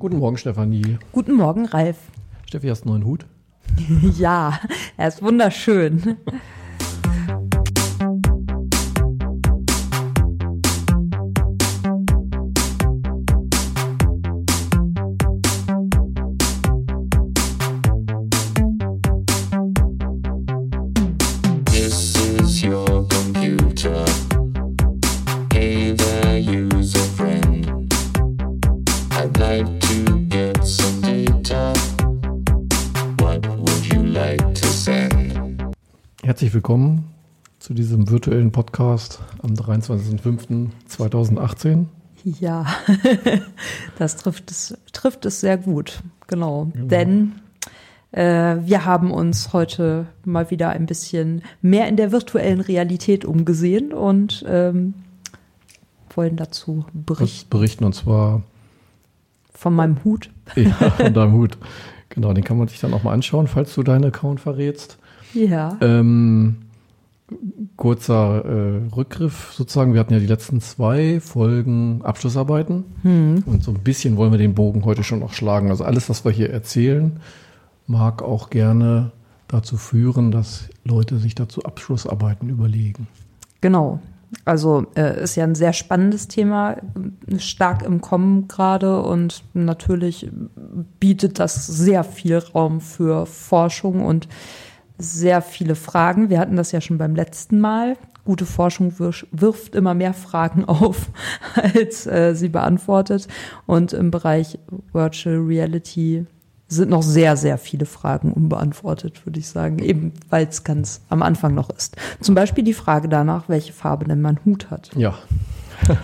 Guten 0.00 0.16
Morgen, 0.16 0.38
Stefanie. 0.38 0.98
Guten 1.12 1.34
Morgen, 1.34 1.66
Ralf. 1.66 1.98
Steffi, 2.46 2.68
hast 2.68 2.86
du 2.86 2.88
einen 2.88 3.00
neuen 3.00 3.04
Hut? 3.04 3.26
ja, 4.18 4.58
er 4.96 5.08
ist 5.08 5.22
wunderschön. 5.22 6.16
Virtuellen 38.20 38.52
Podcast 38.52 39.18
am 39.42 39.54
23.05.2018. 39.54 41.86
Ja, 42.22 42.66
das 43.98 44.16
trifft 44.16 44.50
es, 44.50 44.76
trifft 44.92 45.24
es 45.24 45.40
sehr 45.40 45.56
gut. 45.56 46.02
Genau. 46.26 46.70
Denn 46.74 47.36
äh, 48.12 48.58
wir 48.60 48.84
haben 48.84 49.10
uns 49.10 49.54
heute 49.54 50.04
mal 50.22 50.50
wieder 50.50 50.68
ein 50.68 50.84
bisschen 50.84 51.40
mehr 51.62 51.88
in 51.88 51.96
der 51.96 52.12
virtuellen 52.12 52.60
Realität 52.60 53.24
umgesehen 53.24 53.94
und 53.94 54.44
ähm, 54.46 54.92
wollen 56.14 56.36
dazu 56.36 56.84
Das 56.92 57.04
berichten 57.06 57.48
berichten 57.48 57.84
und 57.84 57.94
zwar 57.94 58.42
von 59.54 59.74
meinem 59.74 60.04
Hut. 60.04 60.28
ja, 60.56 60.72
von 60.90 61.14
deinem 61.14 61.32
Hut. 61.32 61.56
Genau, 62.10 62.34
den 62.34 62.44
kann 62.44 62.58
man 62.58 62.68
sich 62.68 62.80
dann 62.80 62.92
auch 62.92 63.02
mal 63.02 63.14
anschauen, 63.14 63.46
falls 63.46 63.74
du 63.74 63.82
deinen 63.82 64.04
Account 64.04 64.40
verrätst. 64.40 64.98
Ja. 65.32 65.78
Ähm, 65.80 66.56
kurzer 67.76 68.44
äh, 68.44 68.94
Rückgriff 68.94 69.52
sozusagen. 69.52 69.94
Wir 69.94 70.00
hatten 70.00 70.12
ja 70.12 70.20
die 70.20 70.26
letzten 70.26 70.60
zwei 70.60 71.20
Folgen 71.20 72.02
Abschlussarbeiten 72.02 72.84
und 73.46 73.62
so 73.62 73.70
ein 73.70 73.78
bisschen 73.78 74.16
wollen 74.16 74.32
wir 74.32 74.38
den 74.38 74.54
Bogen 74.54 74.84
heute 74.84 75.02
schon 75.02 75.20
noch 75.20 75.32
schlagen. 75.32 75.70
Also 75.70 75.84
alles, 75.84 76.08
was 76.08 76.24
wir 76.24 76.32
hier 76.32 76.50
erzählen, 76.50 77.20
mag 77.86 78.22
auch 78.22 78.50
gerne 78.50 79.12
dazu 79.48 79.76
führen, 79.76 80.30
dass 80.30 80.68
Leute 80.84 81.18
sich 81.18 81.34
dazu 81.34 81.62
Abschlussarbeiten 81.64 82.48
überlegen. 82.48 83.08
Genau. 83.60 84.00
Also 84.44 84.86
äh, 84.94 85.24
ist 85.24 85.34
ja 85.34 85.44
ein 85.44 85.56
sehr 85.56 85.72
spannendes 85.72 86.28
Thema, 86.28 86.76
stark 87.38 87.82
im 87.82 88.00
Kommen 88.00 88.46
gerade 88.46 89.02
und 89.02 89.42
natürlich 89.54 90.30
bietet 91.00 91.40
das 91.40 91.66
sehr 91.66 92.04
viel 92.04 92.38
Raum 92.38 92.80
für 92.80 93.26
Forschung 93.26 94.04
und 94.04 94.28
sehr 95.00 95.42
viele 95.42 95.74
Fragen. 95.74 96.30
Wir 96.30 96.38
hatten 96.38 96.56
das 96.56 96.72
ja 96.72 96.80
schon 96.80 96.98
beim 96.98 97.14
letzten 97.14 97.60
Mal. 97.60 97.96
Gute 98.24 98.44
Forschung 98.46 98.92
wirf- 98.98 99.26
wirft 99.32 99.74
immer 99.74 99.94
mehr 99.94 100.14
Fragen 100.14 100.64
auf, 100.66 101.08
als 101.54 102.06
äh, 102.06 102.34
sie 102.34 102.48
beantwortet. 102.48 103.26
Und 103.66 103.92
im 103.92 104.10
Bereich 104.10 104.58
Virtual 104.92 105.36
Reality 105.38 106.26
sind 106.68 106.90
noch 106.90 107.02
sehr, 107.02 107.36
sehr 107.36 107.58
viele 107.58 107.86
Fragen 107.86 108.32
unbeantwortet, 108.32 109.26
würde 109.26 109.40
ich 109.40 109.48
sagen. 109.48 109.80
Eben 109.80 110.12
weil 110.28 110.46
es 110.46 110.62
ganz 110.62 111.00
am 111.08 111.22
Anfang 111.22 111.54
noch 111.54 111.70
ist. 111.70 111.96
Zum 112.20 112.34
Beispiel 112.34 112.62
die 112.62 112.74
Frage 112.74 113.08
danach, 113.08 113.48
welche 113.48 113.72
Farbe 113.72 114.04
denn 114.04 114.20
mein 114.20 114.38
Hut 114.44 114.70
hat. 114.70 114.90
Ja. 114.94 115.14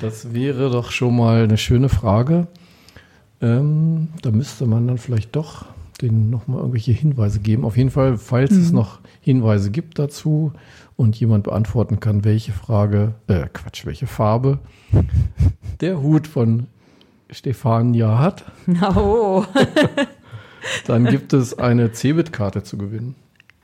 das 0.00 0.34
wäre 0.34 0.70
doch 0.70 0.90
schon 0.90 1.16
mal 1.16 1.44
eine 1.44 1.56
schöne 1.56 1.88
Frage. 1.88 2.48
Ähm, 3.40 4.08
da 4.20 4.30
müsste 4.30 4.66
man 4.66 4.86
dann 4.86 4.98
vielleicht 4.98 5.34
doch 5.36 5.64
denen 6.02 6.30
nochmal 6.30 6.58
irgendwelche 6.58 6.92
Hinweise 6.92 7.40
geben. 7.40 7.64
Auf 7.64 7.76
jeden 7.76 7.90
Fall, 7.90 8.16
falls 8.16 8.52
es 8.52 8.72
noch 8.72 9.00
Hinweise 9.20 9.70
gibt 9.70 9.98
dazu 9.98 10.52
und 10.96 11.16
jemand 11.18 11.44
beantworten 11.44 12.00
kann, 12.00 12.24
welche 12.24 12.52
Frage, 12.52 13.14
äh, 13.26 13.46
Quatsch, 13.52 13.84
welche 13.86 14.06
Farbe 14.06 14.58
der 15.80 16.00
Hut 16.02 16.26
von 16.26 16.66
Stefania 17.30 18.18
hat, 18.18 18.44
Oh. 18.96 19.44
dann 20.86 21.04
gibt 21.06 21.32
es 21.32 21.58
eine 21.58 21.92
Cebit-Karte 21.92 22.62
zu 22.62 22.76
gewinnen. 22.78 23.14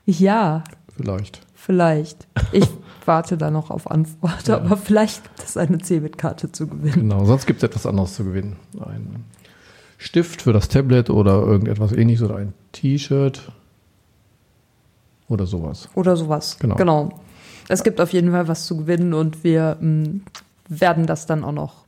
Ja, 0.05 0.63
Vielleicht. 0.95 1.41
vielleicht. 1.53 2.27
Ich 2.51 2.67
warte 3.05 3.37
da 3.37 3.51
noch 3.51 3.69
auf 3.71 3.89
Antwort, 3.91 4.49
aber 4.49 4.77
vielleicht 4.77 5.23
gibt 5.23 5.43
es 5.47 5.57
eine 5.57 5.77
Cebit-Karte 5.79 6.51
zu 6.51 6.67
gewinnen. 6.67 7.09
Genau, 7.09 7.25
sonst 7.25 7.45
gibt 7.45 7.61
es 7.61 7.69
etwas 7.69 7.85
anderes 7.85 8.15
zu 8.15 8.23
gewinnen. 8.23 8.55
Ein 8.79 9.25
Stift 9.97 10.43
für 10.43 10.53
das 10.53 10.69
Tablet 10.69 11.09
oder 11.09 11.41
irgendetwas 11.41 11.91
ähnliches 11.91 12.23
oder 12.23 12.37
ein 12.37 12.53
T-Shirt 12.71 13.51
oder 15.27 15.45
sowas. 15.45 15.89
Oder 15.95 16.15
sowas. 16.15 16.57
Genau. 16.59 16.75
genau. 16.75 17.09
Es 17.67 17.83
gibt 17.83 17.99
auf 17.99 18.13
jeden 18.13 18.31
Fall 18.31 18.47
was 18.47 18.65
zu 18.65 18.77
gewinnen 18.77 19.13
und 19.13 19.43
wir 19.43 19.77
mh, 19.79 20.21
werden 20.69 21.05
das 21.05 21.25
dann 21.25 21.43
auch 21.43 21.51
noch 21.51 21.85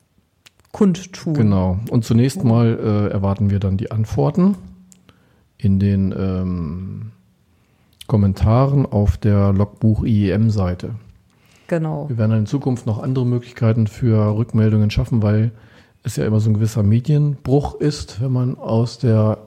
kundtun. 0.71 1.33
Genau. 1.33 1.79
Und 1.89 2.03
zunächst 2.03 2.43
mal 2.43 2.79
äh, 2.79 3.13
erwarten 3.13 3.49
wir 3.49 3.59
dann 3.59 3.77
die 3.77 3.91
Antworten 3.91 4.55
in 5.57 5.79
den 5.79 6.13
ähm, 6.17 7.11
Kommentaren 8.07 8.85
auf 8.85 9.17
der 9.17 9.53
Logbuch 9.53 10.03
IEM-Seite. 10.03 10.95
Genau. 11.67 12.09
Wir 12.09 12.17
werden 12.17 12.37
in 12.37 12.45
Zukunft 12.47 12.85
noch 12.85 13.01
andere 13.01 13.25
Möglichkeiten 13.25 13.87
für 13.87 14.35
Rückmeldungen 14.35 14.89
schaffen, 14.89 15.21
weil 15.21 15.51
es 16.03 16.15
ja 16.15 16.25
immer 16.25 16.39
so 16.39 16.49
ein 16.49 16.53
gewisser 16.53 16.83
Medienbruch 16.83 17.75
ist, 17.75 18.21
wenn 18.21 18.31
man 18.31 18.57
aus 18.57 18.97
der 18.99 19.37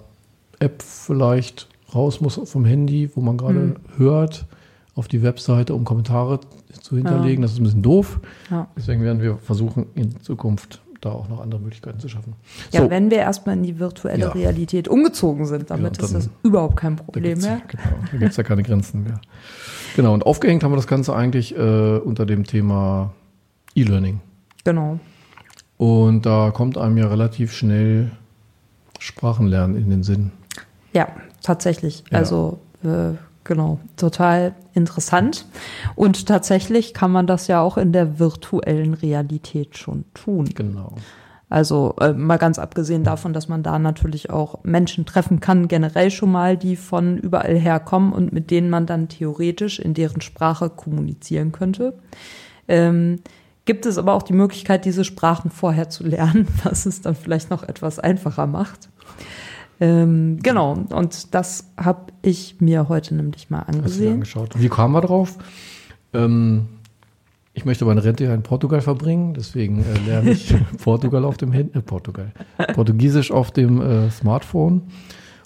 App 0.58 0.82
vielleicht 0.82 1.68
raus 1.94 2.20
muss 2.20 2.40
vom 2.44 2.64
Handy, 2.64 3.10
wo 3.14 3.20
man 3.20 3.36
gerade 3.36 3.58
Hm. 3.58 3.76
hört, 3.96 4.46
auf 4.94 5.08
die 5.08 5.22
Webseite, 5.22 5.74
um 5.74 5.84
Kommentare 5.84 6.40
zu 6.80 6.96
hinterlegen. 6.96 7.40
Das 7.42 7.52
ist 7.52 7.58
ein 7.60 7.64
bisschen 7.64 7.82
doof. 7.82 8.20
Ja. 8.50 8.68
Deswegen 8.76 9.02
werden 9.02 9.22
wir 9.22 9.38
versuchen, 9.38 9.86
in 9.94 10.20
Zukunft 10.20 10.82
da 11.00 11.10
auch 11.10 11.28
noch 11.28 11.40
andere 11.40 11.60
Möglichkeiten 11.60 11.98
zu 11.98 12.08
schaffen. 12.08 12.34
Ja, 12.70 12.82
So, 12.82 12.90
wenn 12.90 13.10
wir 13.10 13.16
erstmal 13.18 13.56
in 13.56 13.62
die 13.64 13.78
virtuelle 13.80 14.20
Ja. 14.26 14.28
Realität 14.30 14.86
umgezogen 14.88 15.46
sind, 15.46 15.70
damit 15.70 15.96
Ja, 15.98 16.04
ist 16.04 16.14
das 16.14 16.28
überhaupt 16.44 16.76
kein 16.76 16.96
da 16.96 17.02
Problem 17.02 17.24
gibt's, 17.40 17.44
mehr. 17.46 17.60
genau, 17.66 17.82
da 18.12 18.18
gibt 18.18 18.30
es 18.30 18.36
ja 18.36 18.42
keine 18.44 18.62
Grenzen 18.62 19.02
mehr. 19.02 19.20
Genau, 19.96 20.14
und 20.14 20.24
aufgehängt 20.24 20.62
haben 20.62 20.72
wir 20.72 20.76
das 20.76 20.86
Ganze 20.86 21.16
eigentlich 21.16 21.56
äh, 21.56 21.96
unter 21.98 22.24
dem 22.26 22.44
Thema 22.44 23.12
E-Learning. 23.74 24.20
Genau. 24.64 25.00
Und 25.82 26.26
da 26.26 26.52
kommt 26.52 26.78
einem 26.78 26.96
ja 26.96 27.08
relativ 27.08 27.52
schnell 27.52 28.12
Sprachenlernen 29.00 29.76
in 29.76 29.90
den 29.90 30.04
Sinn. 30.04 30.30
Ja, 30.92 31.08
tatsächlich. 31.42 32.04
Ja. 32.08 32.18
Also 32.18 32.60
äh, 32.84 33.16
genau, 33.42 33.80
total 33.96 34.54
interessant. 34.74 35.44
Und 35.96 36.28
tatsächlich 36.28 36.94
kann 36.94 37.10
man 37.10 37.26
das 37.26 37.48
ja 37.48 37.60
auch 37.60 37.78
in 37.78 37.90
der 37.90 38.20
virtuellen 38.20 38.94
Realität 38.94 39.76
schon 39.76 40.04
tun. 40.14 40.50
Genau. 40.54 40.94
Also 41.48 41.96
äh, 42.00 42.12
mal 42.12 42.38
ganz 42.38 42.60
abgesehen 42.60 43.02
davon, 43.02 43.32
dass 43.32 43.48
man 43.48 43.64
da 43.64 43.80
natürlich 43.80 44.30
auch 44.30 44.62
Menschen 44.62 45.04
treffen 45.04 45.40
kann, 45.40 45.66
generell 45.66 46.12
schon 46.12 46.30
mal, 46.30 46.56
die 46.56 46.76
von 46.76 47.18
überall 47.18 47.58
her 47.58 47.80
kommen 47.80 48.12
und 48.12 48.32
mit 48.32 48.52
denen 48.52 48.70
man 48.70 48.86
dann 48.86 49.08
theoretisch 49.08 49.80
in 49.80 49.94
deren 49.94 50.20
Sprache 50.20 50.70
kommunizieren 50.70 51.50
könnte. 51.50 51.98
Ähm, 52.68 53.18
gibt 53.64 53.86
es 53.86 53.98
aber 53.98 54.14
auch 54.14 54.22
die 54.22 54.32
Möglichkeit, 54.32 54.84
diese 54.84 55.04
Sprachen 55.04 55.50
vorher 55.50 55.88
zu 55.88 56.04
lernen, 56.04 56.48
was 56.64 56.86
es 56.86 57.00
dann 57.00 57.14
vielleicht 57.14 57.50
noch 57.50 57.62
etwas 57.62 57.98
einfacher 57.98 58.46
macht. 58.46 58.88
Ähm, 59.80 60.38
genau, 60.42 60.74
und 60.90 61.34
das 61.34 61.72
habe 61.76 62.12
ich 62.22 62.60
mir 62.60 62.88
heute 62.88 63.14
nämlich 63.14 63.50
mal 63.50 63.60
angesehen. 63.60 64.14
angeschaut. 64.14 64.50
Wie 64.56 64.68
kamen 64.68 64.94
wir 64.94 65.00
drauf? 65.00 65.38
Ähm, 66.12 66.68
ich 67.54 67.64
möchte 67.64 67.84
meine 67.84 68.02
Rente 68.02 68.24
ja 68.24 68.34
in 68.34 68.42
Portugal 68.42 68.80
verbringen, 68.80 69.34
deswegen 69.34 69.84
äh, 69.84 69.98
lerne 70.06 70.30
ich 70.30 70.54
Portugal 70.82 71.24
auf 71.24 71.36
dem 71.36 71.52
Handy, 71.52 71.76
äh, 71.76 71.82
Portugal, 71.82 72.32
Portugiesisch 72.74 73.30
auf 73.30 73.50
dem 73.50 73.80
äh, 73.80 74.10
Smartphone 74.10 74.82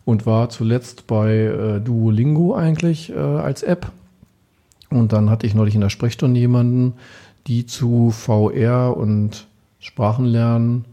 und 0.04 0.26
war 0.26 0.48
zuletzt 0.50 1.06
bei 1.06 1.34
äh, 1.34 1.80
Duolingo 1.80 2.54
eigentlich 2.54 3.10
äh, 3.10 3.18
als 3.18 3.62
App. 3.62 3.90
Und 4.88 5.12
dann 5.12 5.30
hatte 5.30 5.46
ich 5.46 5.54
neulich 5.54 5.74
in 5.74 5.80
der 5.80 5.90
Sprechstunde 5.90 6.38
jemanden, 6.38 6.94
die 7.46 7.66
zu 7.66 8.10
VR 8.10 8.96
und 8.96 9.46
Sprachenlernen 9.78 10.84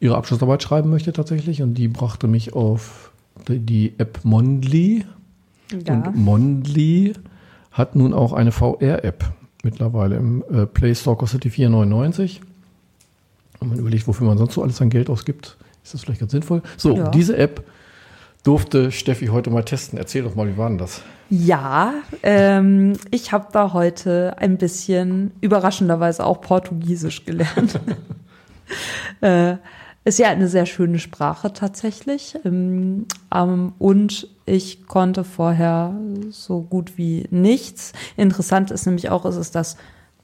ihre 0.00 0.16
Abschlussarbeit 0.16 0.62
schreiben 0.62 0.90
möchte 0.90 1.12
tatsächlich. 1.12 1.62
Und 1.62 1.74
die 1.74 1.88
brachte 1.88 2.26
mich 2.28 2.54
auf 2.54 3.10
die, 3.48 3.94
App 3.98 4.20
Mondly. 4.24 5.04
Ja. 5.86 5.94
Und 5.94 6.16
Mondly 6.16 7.14
hat 7.72 7.96
nun 7.96 8.14
auch 8.14 8.32
eine 8.32 8.52
VR-App 8.52 9.24
mittlerweile 9.62 10.16
im 10.16 10.44
äh, 10.50 10.66
Play 10.66 10.94
Store 10.94 11.16
kostet 11.16 11.44
die 11.44 11.50
4,99. 11.50 12.40
Und 13.60 13.70
man 13.70 13.78
überlegt, 13.78 14.06
wofür 14.06 14.26
man 14.26 14.38
sonst 14.38 14.54
so 14.54 14.62
alles 14.62 14.80
an 14.80 14.88
Geld 14.90 15.10
ausgibt, 15.10 15.56
ist 15.82 15.94
das 15.94 16.02
vielleicht 16.02 16.20
ganz 16.20 16.32
sinnvoll. 16.32 16.62
So, 16.76 16.96
Ja. 16.96 17.08
diese 17.10 17.36
App 17.36 17.64
durfte 18.48 18.90
Steffi 18.90 19.26
heute 19.26 19.50
mal 19.50 19.62
testen. 19.62 19.98
Erzähl 19.98 20.22
doch 20.22 20.34
mal, 20.34 20.48
wie 20.48 20.56
war 20.56 20.70
denn 20.70 20.78
das? 20.78 21.02
Ja, 21.28 21.92
ähm, 22.22 22.94
ich 23.10 23.30
habe 23.30 23.48
da 23.52 23.74
heute 23.74 24.36
ein 24.38 24.56
bisschen 24.56 25.32
überraschenderweise 25.42 26.24
auch 26.24 26.40
Portugiesisch 26.40 27.26
gelernt. 27.26 27.78
äh, 29.20 29.56
Ist 30.06 30.18
ja 30.18 30.28
eine 30.28 30.48
sehr 30.48 30.64
schöne 30.64 30.98
Sprache 30.98 31.52
tatsächlich. 31.52 32.38
Ähm, 32.46 33.04
ähm, 33.34 33.74
und 33.78 34.28
ich 34.46 34.86
konnte 34.86 35.24
vorher 35.24 35.94
so 36.30 36.62
gut 36.62 36.96
wie 36.96 37.26
nichts. 37.30 37.92
Interessant 38.16 38.70
ist 38.70 38.86
nämlich 38.86 39.10
auch, 39.10 39.26
es 39.26 39.36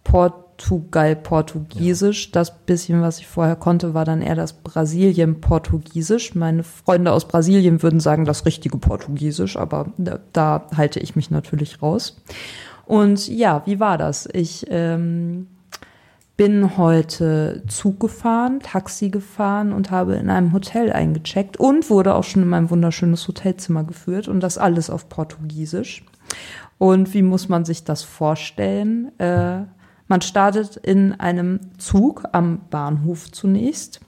ist 0.04 0.12
das 0.12 0.44
Portugal-Portugiesisch. 0.56 2.30
Das 2.30 2.58
bisschen, 2.58 3.02
was 3.02 3.18
ich 3.18 3.26
vorher 3.26 3.56
konnte, 3.56 3.94
war 3.94 4.04
dann 4.04 4.22
eher 4.22 4.36
das 4.36 4.52
Brasilien-Portugiesisch. 4.52 6.34
Meine 6.34 6.62
Freunde 6.62 7.12
aus 7.12 7.26
Brasilien 7.26 7.82
würden 7.82 8.00
sagen, 8.00 8.24
das 8.24 8.46
richtige 8.46 8.78
Portugiesisch, 8.78 9.56
aber 9.56 9.86
da, 9.98 10.20
da 10.32 10.66
halte 10.76 11.00
ich 11.00 11.16
mich 11.16 11.30
natürlich 11.30 11.82
raus. 11.82 12.22
Und 12.86 13.28
ja, 13.28 13.62
wie 13.66 13.80
war 13.80 13.98
das? 13.98 14.28
Ich 14.32 14.66
ähm, 14.68 15.48
bin 16.36 16.76
heute 16.76 17.62
Zug 17.68 17.98
gefahren, 18.00 18.60
Taxi 18.60 19.08
gefahren 19.08 19.72
und 19.72 19.90
habe 19.90 20.14
in 20.16 20.30
einem 20.30 20.52
Hotel 20.52 20.92
eingecheckt 20.92 21.56
und 21.56 21.90
wurde 21.90 22.14
auch 22.14 22.24
schon 22.24 22.42
in 22.42 22.48
mein 22.48 22.70
wunderschönes 22.70 23.26
Hotelzimmer 23.26 23.84
geführt 23.84 24.28
und 24.28 24.40
das 24.40 24.58
alles 24.58 24.90
auf 24.90 25.08
Portugiesisch. 25.08 26.04
Und 26.78 27.14
wie 27.14 27.22
muss 27.22 27.48
man 27.48 27.64
sich 27.64 27.84
das 27.84 28.02
vorstellen? 28.02 29.18
Äh, 29.18 29.64
man 30.08 30.20
startet 30.20 30.76
in 30.76 31.12
einem 31.12 31.60
Zug 31.78 32.24
am 32.32 32.60
Bahnhof 32.70 33.32
zunächst, 33.32 34.00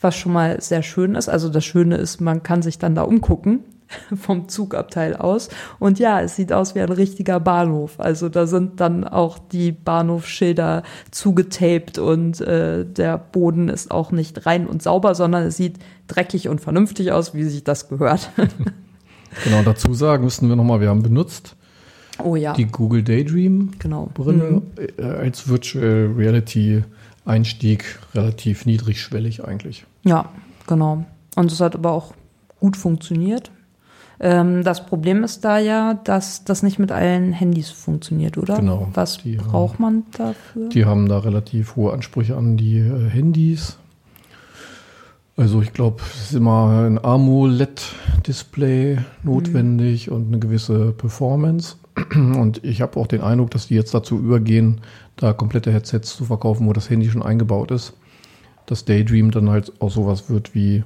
was 0.00 0.16
schon 0.16 0.32
mal 0.32 0.60
sehr 0.60 0.82
schön 0.82 1.14
ist. 1.14 1.28
Also 1.28 1.48
das 1.48 1.64
Schöne 1.64 1.96
ist, 1.96 2.20
man 2.20 2.42
kann 2.42 2.62
sich 2.62 2.78
dann 2.78 2.94
da 2.94 3.02
umgucken 3.02 3.64
vom 4.14 4.48
Zugabteil 4.48 5.16
aus. 5.16 5.48
Und 5.78 5.98
ja, 5.98 6.20
es 6.20 6.36
sieht 6.36 6.52
aus 6.52 6.74
wie 6.74 6.80
ein 6.80 6.92
richtiger 6.92 7.40
Bahnhof. 7.40 7.98
Also 7.98 8.28
da 8.28 8.46
sind 8.46 8.80
dann 8.80 9.04
auch 9.04 9.38
die 9.38 9.72
Bahnhofsschilder 9.72 10.84
zugetaped 11.10 11.98
und 11.98 12.40
äh, 12.40 12.84
der 12.86 13.18
Boden 13.18 13.68
ist 13.68 13.90
auch 13.90 14.12
nicht 14.12 14.46
rein 14.46 14.66
und 14.66 14.82
sauber, 14.82 15.14
sondern 15.14 15.44
es 15.44 15.56
sieht 15.56 15.78
dreckig 16.06 16.48
und 16.48 16.60
vernünftig 16.60 17.12
aus, 17.12 17.34
wie 17.34 17.44
sich 17.44 17.64
das 17.64 17.88
gehört. 17.88 18.30
Genau, 19.44 19.62
dazu 19.62 19.94
sagen 19.94 20.24
müssten 20.24 20.48
wir 20.48 20.56
nochmal, 20.56 20.80
wir 20.80 20.88
haben 20.88 21.04
benutzt 21.04 21.54
oh 22.24 22.36
ja, 22.36 22.52
die 22.54 22.66
Google 22.66 23.02
Daydream 23.02 23.70
genau. 23.78 24.10
Brille 24.14 24.62
äh, 24.98 25.02
als 25.02 25.48
Virtual 25.48 26.12
Reality 26.16 26.82
Einstieg 27.24 27.98
relativ 28.14 28.66
niedrigschwellig 28.66 29.44
eigentlich. 29.44 29.84
Ja, 30.04 30.30
genau. 30.66 31.04
Und 31.36 31.52
es 31.52 31.60
hat 31.60 31.74
aber 31.74 31.92
auch 31.92 32.14
gut 32.58 32.76
funktioniert. 32.76 33.50
Ähm, 34.22 34.64
das 34.64 34.84
Problem 34.86 35.22
ist 35.24 35.44
da 35.44 35.58
ja, 35.58 35.94
dass 36.04 36.44
das 36.44 36.62
nicht 36.62 36.78
mit 36.78 36.92
allen 36.92 37.32
Handys 37.32 37.70
funktioniert, 37.70 38.36
oder? 38.36 38.56
Genau. 38.56 38.88
Was 38.94 39.18
Die 39.18 39.38
haben- 39.38 39.48
braucht 39.48 39.80
man 39.80 40.02
dafür? 40.16 40.68
Die 40.68 40.84
haben 40.84 41.08
da 41.08 41.18
relativ 41.18 41.76
hohe 41.76 41.92
Ansprüche 41.92 42.36
an 42.36 42.56
die 42.56 42.78
äh, 42.78 43.08
Handys. 43.08 43.76
Also 45.36 45.62
ich 45.62 45.72
glaube, 45.72 46.02
es 46.14 46.24
ist 46.30 46.34
immer 46.34 46.84
ein 46.86 47.02
AMOLED-Display 47.02 48.98
notwendig 49.22 50.10
und 50.10 50.28
eine 50.28 50.38
gewisse 50.38 50.92
Performance. 50.92 51.76
Und 52.14 52.62
ich 52.64 52.80
habe 52.80 52.98
auch 52.98 53.06
den 53.06 53.20
Eindruck, 53.20 53.50
dass 53.50 53.68
die 53.68 53.74
jetzt 53.74 53.94
dazu 53.94 54.18
übergehen, 54.18 54.80
da 55.16 55.32
komplette 55.32 55.72
Headsets 55.72 56.16
zu 56.16 56.24
verkaufen, 56.24 56.66
wo 56.66 56.72
das 56.72 56.90
Handy 56.90 57.10
schon 57.10 57.22
eingebaut 57.22 57.70
ist. 57.70 57.94
Dass 58.66 58.84
Daydream 58.84 59.30
dann 59.30 59.50
halt 59.50 59.72
auch 59.80 59.90
sowas 59.90 60.30
wird 60.30 60.54
wie 60.54 60.84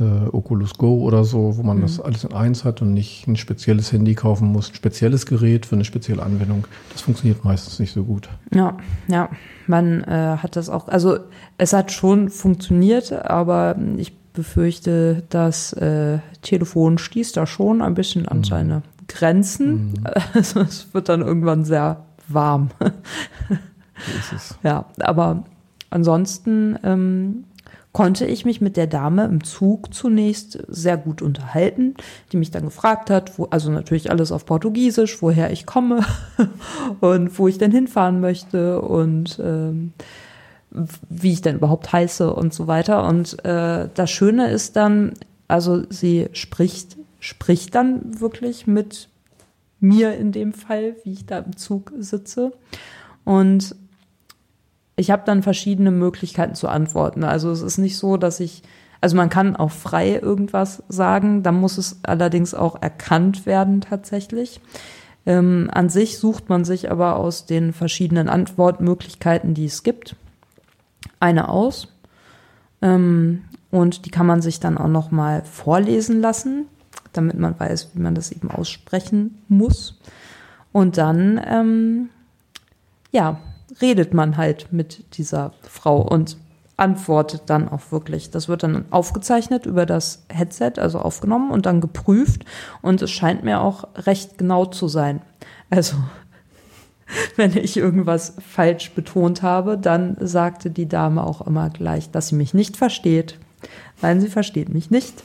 äh, 0.00 0.28
Oculus 0.32 0.74
Go 0.74 1.02
oder 1.02 1.24
so, 1.24 1.56
wo 1.56 1.62
man 1.62 1.80
das 1.80 2.00
alles 2.00 2.24
in 2.24 2.32
eins 2.32 2.64
hat 2.64 2.82
und 2.82 2.92
nicht 2.92 3.26
ein 3.26 3.36
spezielles 3.36 3.92
Handy 3.92 4.14
kaufen 4.14 4.48
muss, 4.48 4.70
ein 4.70 4.74
spezielles 4.74 5.26
Gerät 5.26 5.66
für 5.66 5.76
eine 5.76 5.84
spezielle 5.84 6.22
Anwendung. 6.22 6.66
Das 6.92 7.02
funktioniert 7.02 7.44
meistens 7.44 7.78
nicht 7.78 7.92
so 7.92 8.04
gut. 8.04 8.28
Ja, 8.54 8.76
ja. 9.08 9.28
Man 9.66 10.02
äh, 10.04 10.36
hat 10.38 10.56
das 10.56 10.68
auch, 10.68 10.88
also 10.88 11.18
es 11.58 11.72
hat 11.72 11.92
schon 11.92 12.28
funktioniert, 12.28 13.12
aber 13.12 13.76
ich 13.96 14.16
befürchte, 14.32 15.22
das 15.28 15.72
äh, 15.74 16.18
Telefon 16.42 16.98
stieß 16.98 17.32
da 17.32 17.46
schon 17.46 17.82
ein 17.82 17.94
bisschen 17.94 18.26
an 18.26 18.44
seine 18.44 18.82
Grenzen. 19.10 19.94
Also 20.34 20.60
es 20.60 20.92
wird 20.94 21.08
dann 21.08 21.20
irgendwann 21.20 21.64
sehr 21.64 22.04
warm. 22.28 22.70
Ja, 24.62 24.86
aber 24.98 25.44
ansonsten 25.90 26.78
ähm, 26.82 27.44
konnte 27.92 28.24
ich 28.24 28.44
mich 28.44 28.60
mit 28.60 28.76
der 28.76 28.86
Dame 28.86 29.24
im 29.24 29.42
Zug 29.42 29.92
zunächst 29.92 30.58
sehr 30.68 30.96
gut 30.96 31.22
unterhalten, 31.22 31.94
die 32.32 32.36
mich 32.36 32.50
dann 32.50 32.64
gefragt 32.64 33.10
hat, 33.10 33.38
wo, 33.38 33.46
also 33.46 33.70
natürlich 33.70 34.10
alles 34.10 34.32
auf 34.32 34.46
Portugiesisch, 34.46 35.20
woher 35.22 35.50
ich 35.50 35.66
komme 35.66 36.00
und 37.00 37.38
wo 37.38 37.48
ich 37.48 37.58
denn 37.58 37.72
hinfahren 37.72 38.20
möchte 38.20 38.80
und 38.80 39.40
ähm, 39.44 39.92
wie 41.08 41.32
ich 41.32 41.42
denn 41.42 41.56
überhaupt 41.56 41.92
heiße 41.92 42.32
und 42.32 42.54
so 42.54 42.68
weiter. 42.68 43.06
Und 43.06 43.44
äh, 43.44 43.88
das 43.92 44.10
Schöne 44.10 44.50
ist 44.50 44.76
dann, 44.76 45.14
also 45.48 45.82
sie 45.90 46.28
spricht, 46.32 46.96
spricht 47.20 47.74
dann 47.74 48.20
wirklich 48.20 48.66
mit 48.66 49.08
mir 49.78 50.16
in 50.16 50.32
dem 50.32 50.52
Fall, 50.52 50.96
wie 51.04 51.12
ich 51.12 51.26
da 51.26 51.38
im 51.38 51.56
Zug 51.56 51.92
sitze. 51.98 52.52
Und 53.24 53.74
ich 54.96 55.10
habe 55.10 55.22
dann 55.24 55.42
verschiedene 55.42 55.90
Möglichkeiten 55.90 56.54
zu 56.54 56.68
antworten. 56.68 57.24
Also 57.24 57.50
es 57.50 57.62
ist 57.62 57.78
nicht 57.78 57.96
so, 57.96 58.16
dass 58.16 58.40
ich, 58.40 58.62
also 59.00 59.16
man 59.16 59.30
kann 59.30 59.56
auch 59.56 59.70
frei 59.70 60.18
irgendwas 60.18 60.82
sagen, 60.88 61.42
dann 61.42 61.58
muss 61.58 61.78
es 61.78 62.00
allerdings 62.02 62.54
auch 62.54 62.82
erkannt 62.82 63.46
werden 63.46 63.80
tatsächlich. 63.80 64.60
Ähm, 65.26 65.70
an 65.72 65.88
sich 65.88 66.18
sucht 66.18 66.48
man 66.48 66.64
sich 66.64 66.90
aber 66.90 67.16
aus 67.16 67.46
den 67.46 67.72
verschiedenen 67.72 68.28
Antwortmöglichkeiten, 68.28 69.54
die 69.54 69.66
es 69.66 69.82
gibt, 69.82 70.16
eine 71.18 71.48
aus. 71.48 71.88
Ähm, 72.82 73.44
und 73.70 74.04
die 74.04 74.10
kann 74.10 74.26
man 74.26 74.42
sich 74.42 74.60
dann 74.60 74.76
auch 74.76 74.88
noch 74.88 75.10
mal 75.10 75.44
vorlesen 75.44 76.20
lassen, 76.20 76.66
damit 77.12 77.38
man 77.38 77.58
weiß, 77.58 77.90
wie 77.94 78.00
man 78.00 78.14
das 78.14 78.32
eben 78.32 78.50
aussprechen 78.50 79.42
muss. 79.48 79.98
Und 80.72 80.98
dann, 80.98 81.40
ähm, 81.46 82.10
ja, 83.12 83.40
redet 83.80 84.14
man 84.14 84.36
halt 84.36 84.72
mit 84.72 85.16
dieser 85.16 85.52
Frau 85.62 86.00
und 86.00 86.36
antwortet 86.80 87.42
dann 87.46 87.68
auch 87.68 87.92
wirklich. 87.92 88.30
Das 88.30 88.48
wird 88.48 88.62
dann 88.62 88.86
aufgezeichnet 88.90 89.66
über 89.66 89.84
das 89.84 90.24
Headset, 90.28 90.72
also 90.78 90.98
aufgenommen 90.98 91.50
und 91.50 91.66
dann 91.66 91.80
geprüft. 91.80 92.44
Und 92.80 93.02
es 93.02 93.10
scheint 93.10 93.44
mir 93.44 93.60
auch 93.60 93.84
recht 93.96 94.38
genau 94.38 94.64
zu 94.64 94.88
sein. 94.88 95.20
Also, 95.68 95.96
wenn 97.36 97.56
ich 97.56 97.76
irgendwas 97.76 98.34
falsch 98.38 98.92
betont 98.92 99.42
habe, 99.42 99.76
dann 99.76 100.16
sagte 100.20 100.70
die 100.70 100.88
Dame 100.88 101.24
auch 101.24 101.46
immer 101.46 101.68
gleich, 101.68 102.10
dass 102.10 102.28
sie 102.28 102.36
mich 102.36 102.54
nicht 102.54 102.76
versteht. 102.78 103.38
Nein, 104.02 104.20
sie 104.20 104.28
versteht 104.28 104.68
mich 104.70 104.90
nicht. 104.90 105.22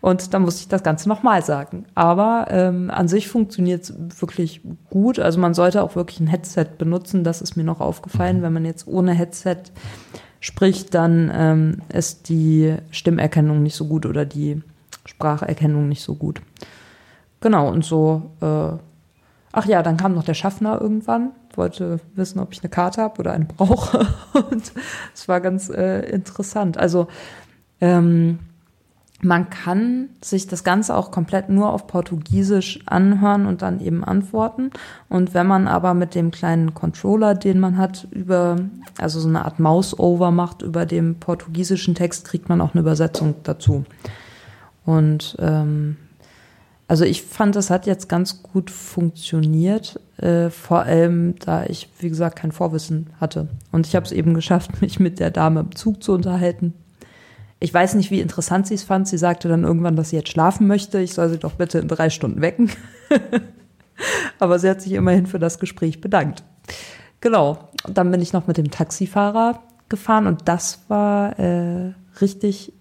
Und 0.00 0.32
dann 0.32 0.42
musste 0.42 0.62
ich 0.62 0.68
das 0.68 0.82
Ganze 0.82 1.08
nochmal 1.08 1.44
sagen. 1.44 1.84
Aber 1.94 2.46
ähm, 2.50 2.90
an 2.90 3.08
sich 3.08 3.28
funktioniert 3.28 3.82
es 3.84 3.94
wirklich 4.20 4.62
gut. 4.90 5.18
Also 5.18 5.38
man 5.38 5.54
sollte 5.54 5.82
auch 5.82 5.96
wirklich 5.96 6.20
ein 6.20 6.26
Headset 6.26 6.66
benutzen. 6.78 7.24
Das 7.24 7.42
ist 7.42 7.56
mir 7.56 7.64
noch 7.64 7.80
aufgefallen. 7.80 8.42
Wenn 8.42 8.52
man 8.52 8.64
jetzt 8.64 8.86
ohne 8.86 9.12
Headset 9.12 9.56
spricht, 10.40 10.94
dann 10.94 11.30
ähm, 11.34 11.82
ist 11.92 12.28
die 12.28 12.76
Stimmerkennung 12.90 13.62
nicht 13.62 13.76
so 13.76 13.86
gut 13.86 14.06
oder 14.06 14.24
die 14.24 14.62
Spracherkennung 15.04 15.88
nicht 15.88 16.02
so 16.02 16.14
gut. 16.14 16.40
Genau, 17.40 17.68
und 17.68 17.84
so, 17.84 18.30
äh, 18.40 18.78
ach 19.52 19.66
ja, 19.66 19.82
dann 19.82 19.96
kam 19.96 20.14
noch 20.14 20.24
der 20.24 20.34
Schaffner 20.34 20.80
irgendwann, 20.80 21.32
wollte 21.54 22.00
wissen, 22.14 22.38
ob 22.40 22.52
ich 22.52 22.60
eine 22.62 22.70
Karte 22.70 23.02
habe 23.02 23.20
oder 23.20 23.32
eine 23.32 23.44
brauche. 23.44 24.06
Und 24.50 24.72
es 25.14 25.28
war 25.28 25.40
ganz 25.40 25.68
äh, 25.68 26.00
interessant. 26.10 26.76
Also 26.76 27.08
ähm, 27.80 28.38
man 29.22 29.48
kann 29.48 30.10
sich 30.22 30.46
das 30.46 30.62
Ganze 30.62 30.94
auch 30.94 31.10
komplett 31.10 31.48
nur 31.48 31.72
auf 31.72 31.86
Portugiesisch 31.86 32.80
anhören 32.86 33.46
und 33.46 33.62
dann 33.62 33.80
eben 33.80 34.04
antworten. 34.04 34.70
Und 35.08 35.32
wenn 35.32 35.46
man 35.46 35.68
aber 35.68 35.94
mit 35.94 36.14
dem 36.14 36.30
kleinen 36.30 36.74
Controller, 36.74 37.34
den 37.34 37.58
man 37.58 37.78
hat, 37.78 38.06
über, 38.10 38.56
also 38.98 39.18
so 39.18 39.28
eine 39.28 39.44
Art 39.44 39.58
Mouse-Over 39.58 40.30
macht 40.30 40.60
über 40.60 40.84
dem 40.84 41.14
portugiesischen 41.18 41.94
Text, 41.94 42.26
kriegt 42.26 42.48
man 42.48 42.60
auch 42.60 42.74
eine 42.74 42.82
Übersetzung 42.82 43.36
dazu. 43.42 43.84
Und 44.84 45.36
ähm, 45.40 45.96
also 46.88 47.04
ich 47.04 47.22
fand, 47.22 47.56
das 47.56 47.70
hat 47.70 47.86
jetzt 47.86 48.08
ganz 48.08 48.42
gut 48.42 48.70
funktioniert, 48.70 49.98
äh, 50.18 50.50
vor 50.50 50.82
allem 50.82 51.36
da 51.38 51.64
ich, 51.64 51.88
wie 51.98 52.10
gesagt, 52.10 52.38
kein 52.38 52.52
Vorwissen 52.52 53.08
hatte. 53.18 53.48
Und 53.72 53.86
ich 53.86 53.96
habe 53.96 54.06
es 54.06 54.12
eben 54.12 54.34
geschafft, 54.34 54.80
mich 54.82 55.00
mit 55.00 55.20
der 55.20 55.30
Dame 55.30 55.60
im 55.60 55.74
Zug 55.74 56.02
zu 56.02 56.12
unterhalten. 56.12 56.74
Ich 57.58 57.72
weiß 57.72 57.94
nicht, 57.94 58.10
wie 58.10 58.20
interessant 58.20 58.66
sie 58.66 58.74
es 58.74 58.82
fand. 58.82 59.08
Sie 59.08 59.18
sagte 59.18 59.48
dann 59.48 59.64
irgendwann, 59.64 59.96
dass 59.96 60.10
sie 60.10 60.16
jetzt 60.16 60.30
schlafen 60.30 60.66
möchte. 60.66 61.00
Ich 61.00 61.14
soll 61.14 61.30
sie 61.30 61.38
doch 61.38 61.54
bitte 61.54 61.78
in 61.78 61.88
drei 61.88 62.10
Stunden 62.10 62.42
wecken. 62.42 62.70
Aber 64.38 64.58
sie 64.58 64.68
hat 64.68 64.82
sich 64.82 64.92
immerhin 64.92 65.26
für 65.26 65.38
das 65.38 65.58
Gespräch 65.58 66.00
bedankt. 66.00 66.44
Genau. 67.20 67.70
Und 67.86 67.96
dann 67.96 68.10
bin 68.10 68.20
ich 68.20 68.32
noch 68.32 68.46
mit 68.46 68.58
dem 68.58 68.70
Taxifahrer 68.70 69.62
gefahren 69.88 70.26
und 70.26 70.48
das 70.48 70.80
war 70.88 71.38
äh, 71.38 71.92
richtig 72.20 72.72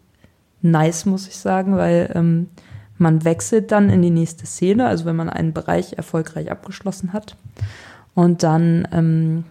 nice, 0.62 1.06
muss 1.06 1.28
ich 1.28 1.38
sagen, 1.38 1.78
weil 1.78 2.12
ähm, 2.16 2.50
man 2.98 3.24
wechselt 3.24 3.72
dann 3.72 3.90
in 3.90 4.02
die 4.02 4.10
nächste 4.10 4.46
Szene, 4.46 4.88
also 4.88 5.06
wenn 5.06 5.16
man 5.16 5.30
einen 5.30 5.54
Bereich 5.54 5.94
erfolgreich 5.94 6.52
abgeschlossen 6.52 7.14
hat. 7.14 7.38
Und 8.14 8.44
dann 8.44 8.88
ähm, 8.92 9.44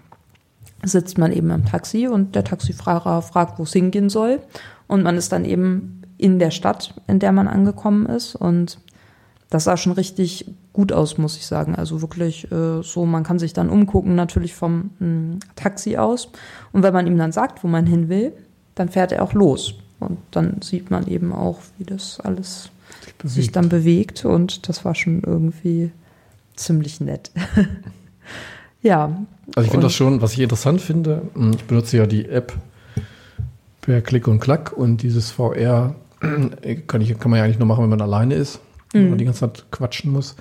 sitzt 0.82 1.18
man 1.18 1.32
eben 1.32 1.50
im 1.50 1.64
Taxi 1.64 2.08
und 2.08 2.34
der 2.34 2.44
Taxifahrer 2.44 3.22
fragt, 3.22 3.58
wo 3.58 3.64
es 3.64 3.72
hingehen 3.72 4.08
soll. 4.08 4.40
Und 4.86 5.02
man 5.02 5.16
ist 5.16 5.32
dann 5.32 5.44
eben 5.44 6.02
in 6.18 6.38
der 6.38 6.50
Stadt, 6.50 6.94
in 7.06 7.18
der 7.18 7.32
man 7.32 7.48
angekommen 7.48 8.06
ist 8.06 8.34
und 8.34 8.78
das 9.50 9.64
sah 9.64 9.76
schon 9.76 9.92
richtig 9.92 10.46
gut 10.72 10.92
aus, 10.92 11.16
muss 11.18 11.36
ich 11.36 11.46
sagen. 11.46 11.76
Also 11.76 12.02
wirklich 12.02 12.50
äh, 12.50 12.82
so, 12.82 13.06
man 13.06 13.22
kann 13.22 13.38
sich 13.38 13.52
dann 13.52 13.70
umgucken, 13.70 14.14
natürlich 14.16 14.54
vom 14.54 14.90
mh, 14.98 15.38
Taxi 15.54 15.96
aus. 15.96 16.28
Und 16.72 16.82
wenn 16.82 16.92
man 16.92 17.06
ihm 17.06 17.16
dann 17.16 17.30
sagt, 17.30 17.62
wo 17.62 17.68
man 17.68 17.86
hin 17.86 18.08
will, 18.08 18.32
dann 18.74 18.88
fährt 18.88 19.12
er 19.12 19.22
auch 19.22 19.32
los. 19.32 19.74
Und 20.00 20.18
dann 20.32 20.60
sieht 20.60 20.90
man 20.90 21.06
eben 21.06 21.32
auch, 21.32 21.60
wie 21.78 21.84
das 21.84 22.18
alles 22.20 22.70
sich 23.22 23.52
dann 23.52 23.68
bewegt. 23.68 24.24
Und 24.24 24.68
das 24.68 24.84
war 24.84 24.96
schon 24.96 25.22
irgendwie 25.22 25.92
ziemlich 26.56 27.00
nett. 27.00 27.30
ja. 28.82 29.16
Also 29.54 29.66
ich 29.66 29.70
finde 29.70 29.86
das 29.86 29.94
schon, 29.94 30.20
was 30.20 30.32
ich 30.32 30.40
interessant 30.40 30.80
finde, 30.80 31.22
mh, 31.34 31.56
ich 31.56 31.64
benutze 31.64 31.96
ja 31.96 32.06
die 32.06 32.28
App 32.28 32.52
per 33.84 34.00
Klick 34.00 34.26
und 34.28 34.40
Klack 34.40 34.72
und 34.72 35.02
dieses 35.02 35.30
VR 35.30 35.94
kann, 36.86 37.00
ich, 37.00 37.18
kann 37.18 37.30
man 37.30 37.38
ja 37.38 37.44
eigentlich 37.44 37.58
nur 37.58 37.68
machen, 37.68 37.82
wenn 37.82 37.90
man 37.90 38.00
alleine 38.00 38.34
ist, 38.34 38.60
wenn 38.92 39.04
Mhm. 39.04 39.08
man 39.10 39.18
die 39.18 39.24
ganze 39.24 39.40
Zeit 39.40 39.66
quatschen 39.70 40.12
muss. 40.12 40.36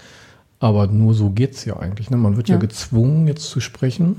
Aber 0.60 0.88
nur 0.88 1.14
so 1.14 1.30
geht's 1.32 1.66
ja 1.66 1.78
eigentlich. 1.78 2.10
Ne? 2.10 2.16
Man 2.18 2.38
wird 2.38 2.48
ja. 2.48 2.56
Ja. 2.56 2.62
gezwungen, 2.62 3.28
jetzt 3.28 3.50
zu 3.50 3.60
sprechen 3.60 4.18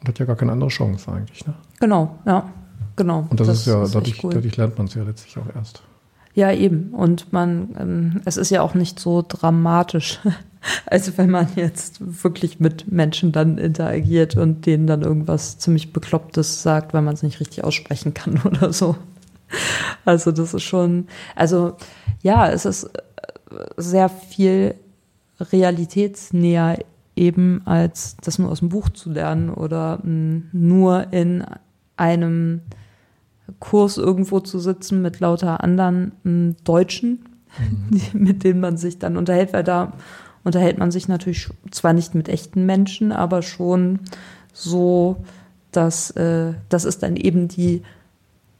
und 0.00 0.08
hat 0.08 0.18
ja 0.18 0.24
gar 0.24 0.34
keine 0.36 0.50
andere 0.52 0.70
Chance 0.70 1.12
eigentlich. 1.12 1.46
Ne? 1.46 1.54
Genau, 1.78 2.18
ja. 2.26 2.50
Genau. 2.96 3.26
Und 3.30 3.38
das, 3.38 3.48
ist 3.48 3.66
ja, 3.66 3.82
echt 3.84 3.94
dadurch, 3.94 4.24
cool. 4.24 4.32
dadurch 4.34 4.56
lernt 4.56 4.78
man 4.78 4.86
es 4.88 4.94
ja 4.94 5.02
letztlich 5.04 5.36
auch 5.38 5.54
erst. 5.54 5.82
Ja, 6.34 6.50
eben. 6.52 6.90
Und 6.90 7.32
man, 7.32 7.68
ähm, 7.78 8.20
es 8.24 8.36
ist 8.36 8.50
ja 8.50 8.62
auch 8.62 8.74
nicht 8.74 8.98
so 8.98 9.24
dramatisch. 9.26 10.20
Also 10.86 11.16
wenn 11.16 11.30
man 11.30 11.48
jetzt 11.56 12.22
wirklich 12.22 12.60
mit 12.60 12.90
Menschen 12.90 13.32
dann 13.32 13.58
interagiert 13.58 14.36
und 14.36 14.66
denen 14.66 14.86
dann 14.86 15.02
irgendwas 15.02 15.58
ziemlich 15.58 15.92
Beklopptes 15.92 16.62
sagt, 16.62 16.94
weil 16.94 17.02
man 17.02 17.14
es 17.14 17.22
nicht 17.22 17.40
richtig 17.40 17.64
aussprechen 17.64 18.14
kann 18.14 18.40
oder 18.44 18.72
so. 18.72 18.96
Also 20.04 20.32
das 20.32 20.54
ist 20.54 20.62
schon, 20.62 21.06
also 21.36 21.76
ja, 22.22 22.48
es 22.48 22.64
ist 22.64 22.84
äh, 22.84 22.90
sehr 23.76 24.08
viel 24.08 24.74
realitätsnäher 25.38 26.78
eben 27.16 27.62
als 27.64 28.16
das 28.22 28.38
nur 28.38 28.50
aus 28.50 28.60
dem 28.60 28.70
Buch 28.70 28.88
zu 28.88 29.10
lernen 29.10 29.50
oder 29.50 30.00
mh, 30.02 30.42
nur 30.52 31.12
in 31.12 31.44
einem 31.96 32.62
Kurs 33.60 33.98
irgendwo 33.98 34.40
zu 34.40 34.58
sitzen 34.58 35.02
mit 35.02 35.20
lauter 35.20 35.62
anderen 35.62 36.12
mh, 36.24 36.54
Deutschen, 36.64 37.26
die, 37.90 38.02
mit 38.16 38.42
denen 38.44 38.60
man 38.60 38.76
sich 38.76 38.98
dann 38.98 39.16
unterhält, 39.16 39.52
weil 39.52 39.64
da 39.64 39.92
unterhält 40.44 40.78
man 40.78 40.90
sich 40.90 41.08
natürlich 41.08 41.48
zwar 41.70 41.92
nicht 41.92 42.14
mit 42.14 42.28
echten 42.28 42.66
Menschen, 42.66 43.12
aber 43.12 43.42
schon 43.42 44.00
so, 44.52 45.16
dass 45.72 46.10
äh, 46.12 46.52
das 46.68 46.84
ist 46.84 47.02
dann 47.02 47.16
eben 47.16 47.48
die 47.48 47.82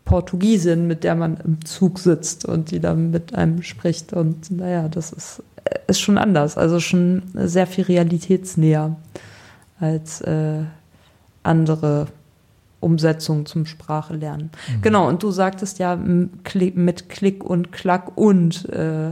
Portugiesin, 0.05 0.87
mit 0.87 1.05
der 1.05 1.15
man 1.15 1.39
im 1.39 1.65
Zug 1.65 1.99
sitzt 1.99 2.45
und 2.45 2.71
die 2.71 2.81
dann 2.81 3.11
mit 3.11 3.35
einem 3.35 3.63
spricht. 3.63 4.13
Und 4.13 4.51
naja, 4.51 4.89
das 4.89 5.13
ist, 5.13 5.43
äh, 5.65 5.79
ist 5.87 6.01
schon 6.01 6.19
anders, 6.19 6.59
also 6.59 6.81
schon 6.81 7.23
sehr 7.35 7.67
viel 7.67 7.85
realitätsnäher 7.85 8.97
als 9.79 10.21
äh, 10.23 10.63
andere 11.43 12.07
Umsetzungen 12.81 13.47
zum 13.47 13.65
Sprache 13.65 14.15
lernen. 14.15 14.51
Genau, 14.83 15.09
und 15.09 15.23
du 15.23 15.31
sagtest 15.31 15.79
ja 15.79 15.97
mit 15.97 17.09
Klick 17.09 17.43
und 17.43 17.73
Klack 17.73 18.17
und 18.17 18.69
äh, 18.69 19.11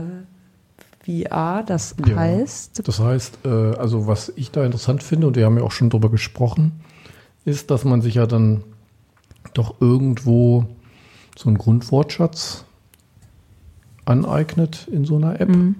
VR, 1.05 1.63
das 1.65 1.95
Ja. 2.07 2.15
heißt, 2.15 2.87
Das 2.87 2.99
heißt, 2.99 3.39
äh, 3.45 3.47
also 3.49 4.07
was 4.07 4.31
ich 4.35 4.51
da 4.51 4.65
interessant 4.65 5.03
finde, 5.03 5.27
und 5.27 5.35
wir 5.35 5.45
haben 5.45 5.57
ja 5.57 5.63
auch 5.63 5.71
schon 5.71 5.89
drüber 5.89 6.09
gesprochen, 6.09 6.71
ist, 7.45 7.71
dass 7.71 7.83
man 7.83 8.01
sich 8.01 8.15
ja 8.15 8.25
dann 8.25 8.63
doch 9.53 9.75
irgendwo 9.81 10.65
so 11.37 11.49
einen 11.49 11.57
Grundwortschatz 11.57 12.63
aneignet 14.05 14.87
in 14.91 15.05
so 15.05 15.15
einer 15.17 15.39
App. 15.39 15.49
Mhm. 15.49 15.75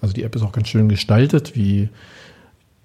Also 0.00 0.12
die 0.14 0.22
App 0.24 0.34
ist 0.36 0.42
auch 0.42 0.52
ganz 0.52 0.68
schön 0.68 0.88
gestaltet, 0.88 1.54
wie 1.54 1.88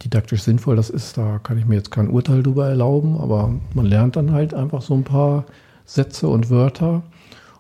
didaktisch 0.04 0.44
sinnvoll 0.44 0.76
das 0.76 0.90
ist. 0.90 1.18
Da 1.18 1.40
kann 1.40 1.58
ich 1.58 1.66
mir 1.66 1.76
jetzt 1.76 1.92
kein 1.92 2.10
Urteil 2.10 2.44
drüber 2.44 2.68
erlauben, 2.70 3.18
aber 3.18 3.54
man 3.74 3.86
lernt 3.86 4.16
dann 4.16 4.32
halt 4.32 4.54
einfach 4.54 4.82
so 4.82 4.94
ein 4.94 5.04
paar 5.04 5.46
Sätze 5.86 6.28
und 6.28 6.50
Wörter. 6.50 6.96
Und 6.96 7.04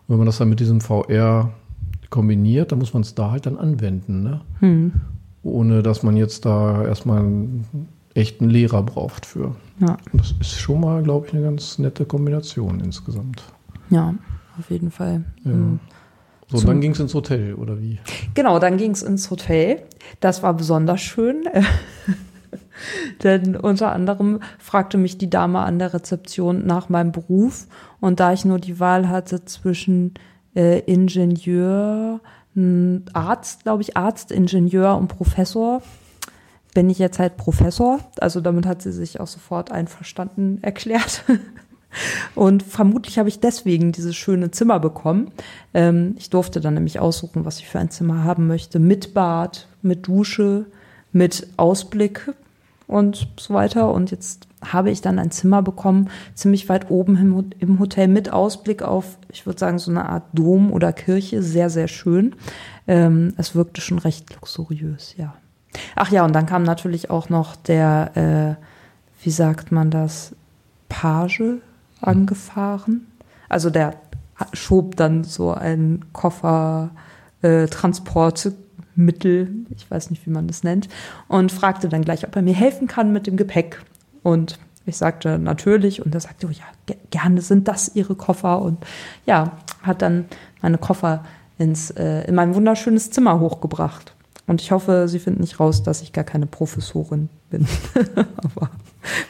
wenn 0.07 0.17
man 0.17 0.25
das 0.27 0.37
dann 0.37 0.49
mit 0.49 0.59
diesem 0.59 0.81
VR 0.81 1.51
kombiniert, 2.09 2.71
dann 2.71 2.79
muss 2.79 2.93
man 2.93 3.01
es 3.03 3.15
da 3.15 3.31
halt 3.31 3.45
dann 3.45 3.57
anwenden. 3.57 4.23
Ne? 4.23 4.41
hm, 4.59 4.91
ohne 5.43 5.81
dass 5.83 6.03
man 6.03 6.17
jetzt 6.17 6.45
da 6.45 6.83
erstmal 6.83 7.19
einen 7.19 7.87
echten 8.13 8.49
Lehrer 8.49 8.83
braucht 8.83 9.25
für. 9.25 9.55
ja, 9.79 9.95
das 10.13 10.33
ist 10.39 10.59
schon 10.59 10.81
mal, 10.81 11.01
glaube 11.03 11.27
ich, 11.27 11.33
eine 11.33 11.43
ganz 11.43 11.79
nette 11.79 12.05
Kombination 12.05 12.79
insgesamt. 12.81 13.43
ja, 13.89 14.13
auf 14.57 14.69
jeden 14.69 14.91
Fall. 14.91 15.23
Ja. 15.45 15.51
Mhm. 15.51 15.79
So, 16.49 16.55
und 16.55 16.61
Zum- 16.61 16.67
dann 16.67 16.81
ging 16.81 16.91
es 16.91 16.99
ins 16.99 17.13
Hotel, 17.13 17.53
oder 17.53 17.79
wie? 17.79 17.99
Genau, 18.33 18.57
dann 18.59 18.77
ging 18.77 18.91
es 18.91 19.03
ins 19.03 19.29
Hotel. 19.29 19.83
Das 20.19 20.41
war 20.41 20.53
besonders 20.55 20.99
schön. 20.99 21.43
Denn 23.23 23.55
unter 23.55 23.91
anderem 23.91 24.39
fragte 24.57 24.97
mich 24.97 25.17
die 25.17 25.29
Dame 25.29 25.59
an 25.59 25.79
der 25.79 25.93
Rezeption 25.93 26.65
nach 26.65 26.89
meinem 26.89 27.11
Beruf. 27.11 27.67
Und 27.99 28.19
da 28.19 28.33
ich 28.33 28.45
nur 28.45 28.57
die 28.59 28.79
Wahl 28.79 29.09
hatte 29.09 29.45
zwischen 29.45 30.13
äh, 30.59 30.79
Ingenieur, 30.79 32.19
Arzt, 33.13 33.63
glaube 33.63 33.81
ich, 33.81 33.95
Arzt, 33.95 34.31
Ingenieur 34.31 34.97
und 34.97 35.07
Professor, 35.07 35.81
bin 36.73 36.89
ich 36.89 36.99
jetzt 36.99 37.17
halt 37.17 37.37
Professor. 37.37 37.99
Also 38.19 38.41
damit 38.41 38.65
hat 38.65 38.81
sie 38.81 38.91
sich 38.91 39.21
auch 39.21 39.27
sofort 39.27 39.71
einverstanden 39.71 40.59
erklärt. 40.61 41.23
Und 42.35 42.61
vermutlich 42.61 43.17
habe 43.17 43.29
ich 43.29 43.39
deswegen 43.39 43.91
dieses 43.91 44.15
schöne 44.15 44.51
Zimmer 44.51 44.79
bekommen. 44.79 45.31
Ähm, 45.73 46.13
ich 46.19 46.29
durfte 46.29 46.61
dann 46.61 46.75
nämlich 46.75 46.99
aussuchen, 46.99 47.45
was 47.45 47.57
ich 47.57 47.67
für 47.67 47.79
ein 47.79 47.89
Zimmer 47.89 48.23
haben 48.23 48.45
möchte. 48.45 48.77
Mit 48.77 49.15
Bad, 49.15 49.67
mit 49.81 50.07
Dusche, 50.07 50.67
mit 51.11 51.47
Ausblick 51.57 52.31
und 52.89 53.27
so 53.39 53.53
weiter. 53.53 53.93
Und 53.93 54.11
jetzt 54.11 54.47
habe 54.65 54.89
ich 54.89 55.01
dann 55.01 55.19
ein 55.19 55.31
Zimmer 55.31 55.61
bekommen, 55.61 56.09
ziemlich 56.33 56.67
weit 56.67 56.89
oben 56.89 57.15
im, 57.17 57.35
Ho- 57.35 57.43
im 57.59 57.79
Hotel 57.79 58.07
mit 58.07 58.33
Ausblick 58.33 58.81
auf, 58.81 59.17
ich 59.31 59.45
würde 59.45 59.59
sagen, 59.59 59.79
so 59.79 59.91
eine 59.91 60.09
Art 60.09 60.23
Dom 60.33 60.73
oder 60.73 60.91
Kirche. 60.91 61.41
Sehr, 61.41 61.69
sehr 61.69 61.87
schön. 61.87 62.35
Ähm, 62.87 63.33
es 63.37 63.55
wirkte 63.55 63.79
schon 63.79 63.99
recht 63.99 64.33
luxuriös, 64.33 65.15
ja. 65.17 65.35
Ach 65.95 66.11
ja, 66.11 66.25
und 66.25 66.33
dann 66.33 66.47
kam 66.47 66.63
natürlich 66.63 67.11
auch 67.11 67.29
noch 67.29 67.55
der, 67.55 68.57
äh, 68.59 69.23
wie 69.23 69.31
sagt 69.31 69.71
man 69.71 69.91
das, 69.91 70.35
Page 70.89 71.59
angefahren. 72.01 73.05
Also 73.47 73.69
der 73.69 73.93
schob 74.53 74.95
dann 74.95 75.23
so 75.23 75.53
ein 75.53 76.05
Koffer 76.11 76.89
äh, 77.43 77.67
Transportmittel, 79.09 79.49
ich 79.75 79.89
weiß 79.89 80.09
nicht, 80.09 80.25
wie 80.25 80.29
man 80.31 80.47
das 80.47 80.63
nennt, 80.63 80.89
und 81.27 81.51
fragte 81.51 81.89
dann 81.89 82.03
gleich, 82.03 82.25
ob 82.27 82.35
er 82.35 82.41
mir 82.41 82.53
helfen 82.53 82.87
kann 82.87 83.11
mit 83.13 83.27
dem 83.27 83.37
Gepäck. 83.37 83.81
Und 84.23 84.59
ich 84.85 84.97
sagte 84.97 85.39
natürlich 85.39 86.03
und 86.05 86.13
er 86.13 86.21
sagte, 86.21 86.47
oh 86.47 86.51
ja, 86.51 86.63
ge- 86.85 86.97
gerne 87.09 87.41
sind 87.41 87.67
das 87.67 87.91
Ihre 87.95 88.15
Koffer 88.15 88.61
und 88.61 88.77
ja, 89.25 89.53
hat 89.81 90.01
dann 90.01 90.25
meine 90.61 90.77
Koffer 90.77 91.23
ins, 91.57 91.91
äh, 91.91 92.23
in 92.27 92.35
mein 92.35 92.55
wunderschönes 92.55 93.11
Zimmer 93.11 93.39
hochgebracht. 93.39 94.13
Und 94.47 94.61
ich 94.61 94.71
hoffe, 94.71 95.07
Sie 95.07 95.19
finden 95.19 95.41
nicht 95.41 95.59
raus, 95.59 95.83
dass 95.83 96.01
ich 96.01 96.11
gar 96.11 96.23
keine 96.23 96.47
Professorin 96.47 97.29
bin. 97.51 97.67
Aber 98.37 98.69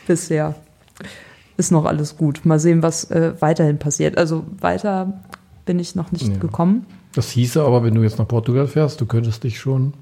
bisher 0.08 0.56
ist 1.58 1.72
noch 1.72 1.86
alles 1.86 2.16
gut. 2.16 2.46
Mal 2.46 2.60
sehen, 2.60 2.82
was 2.82 3.12
äh, 3.12 3.34
weiterhin 3.42 3.80
passiert. 3.80 4.18
Also 4.18 4.46
weiter 4.62 5.20
bin 5.66 5.78
ich 5.78 5.94
noch 5.96 6.12
nicht 6.14 6.30
Ja. 6.30 6.38
gekommen. 6.38 6.86
Das 7.14 7.32
hieße 7.32 7.62
aber, 7.64 7.84
wenn 7.84 7.96
du 7.96 8.04
jetzt 8.04 8.20
nach 8.20 8.28
Portugal 8.28 8.68
fährst, 8.68 9.02
du 9.02 9.06
könntest 9.06 9.44
dich 9.44 9.60
schon 9.60 9.94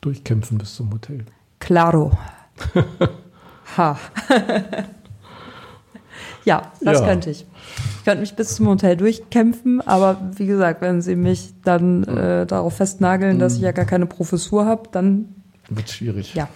durchkämpfen 0.00 0.58
bis 0.58 0.74
zum 0.76 0.92
Hotel. 0.92 1.24
Claro. 1.60 2.12
ha. 3.76 3.98
ja, 6.44 6.70
das 6.82 7.00
Ja. 7.00 7.06
könnte 7.06 7.30
ich. 7.30 7.46
Ich 7.98 8.04
könnte 8.04 8.20
mich 8.20 8.36
bis 8.36 8.54
zum 8.54 8.68
Hotel 8.68 8.96
durchkämpfen, 8.96 9.80
aber 9.80 10.20
wie 10.36 10.46
gesagt, 10.46 10.80
wenn 10.80 11.02
sie 11.02 11.16
mich 11.16 11.52
dann 11.64 12.04
äh, 12.04 12.46
darauf 12.46 12.76
festnageln, 12.76 13.38
dass 13.38 13.56
ich 13.56 13.62
ja 13.62 13.72
gar 13.72 13.84
keine 13.84 14.06
Professur 14.06 14.64
habe, 14.66 14.88
dann 14.92 15.26
Wird 15.68 15.90
schwierig. 15.90 16.34
ja. 16.34 16.48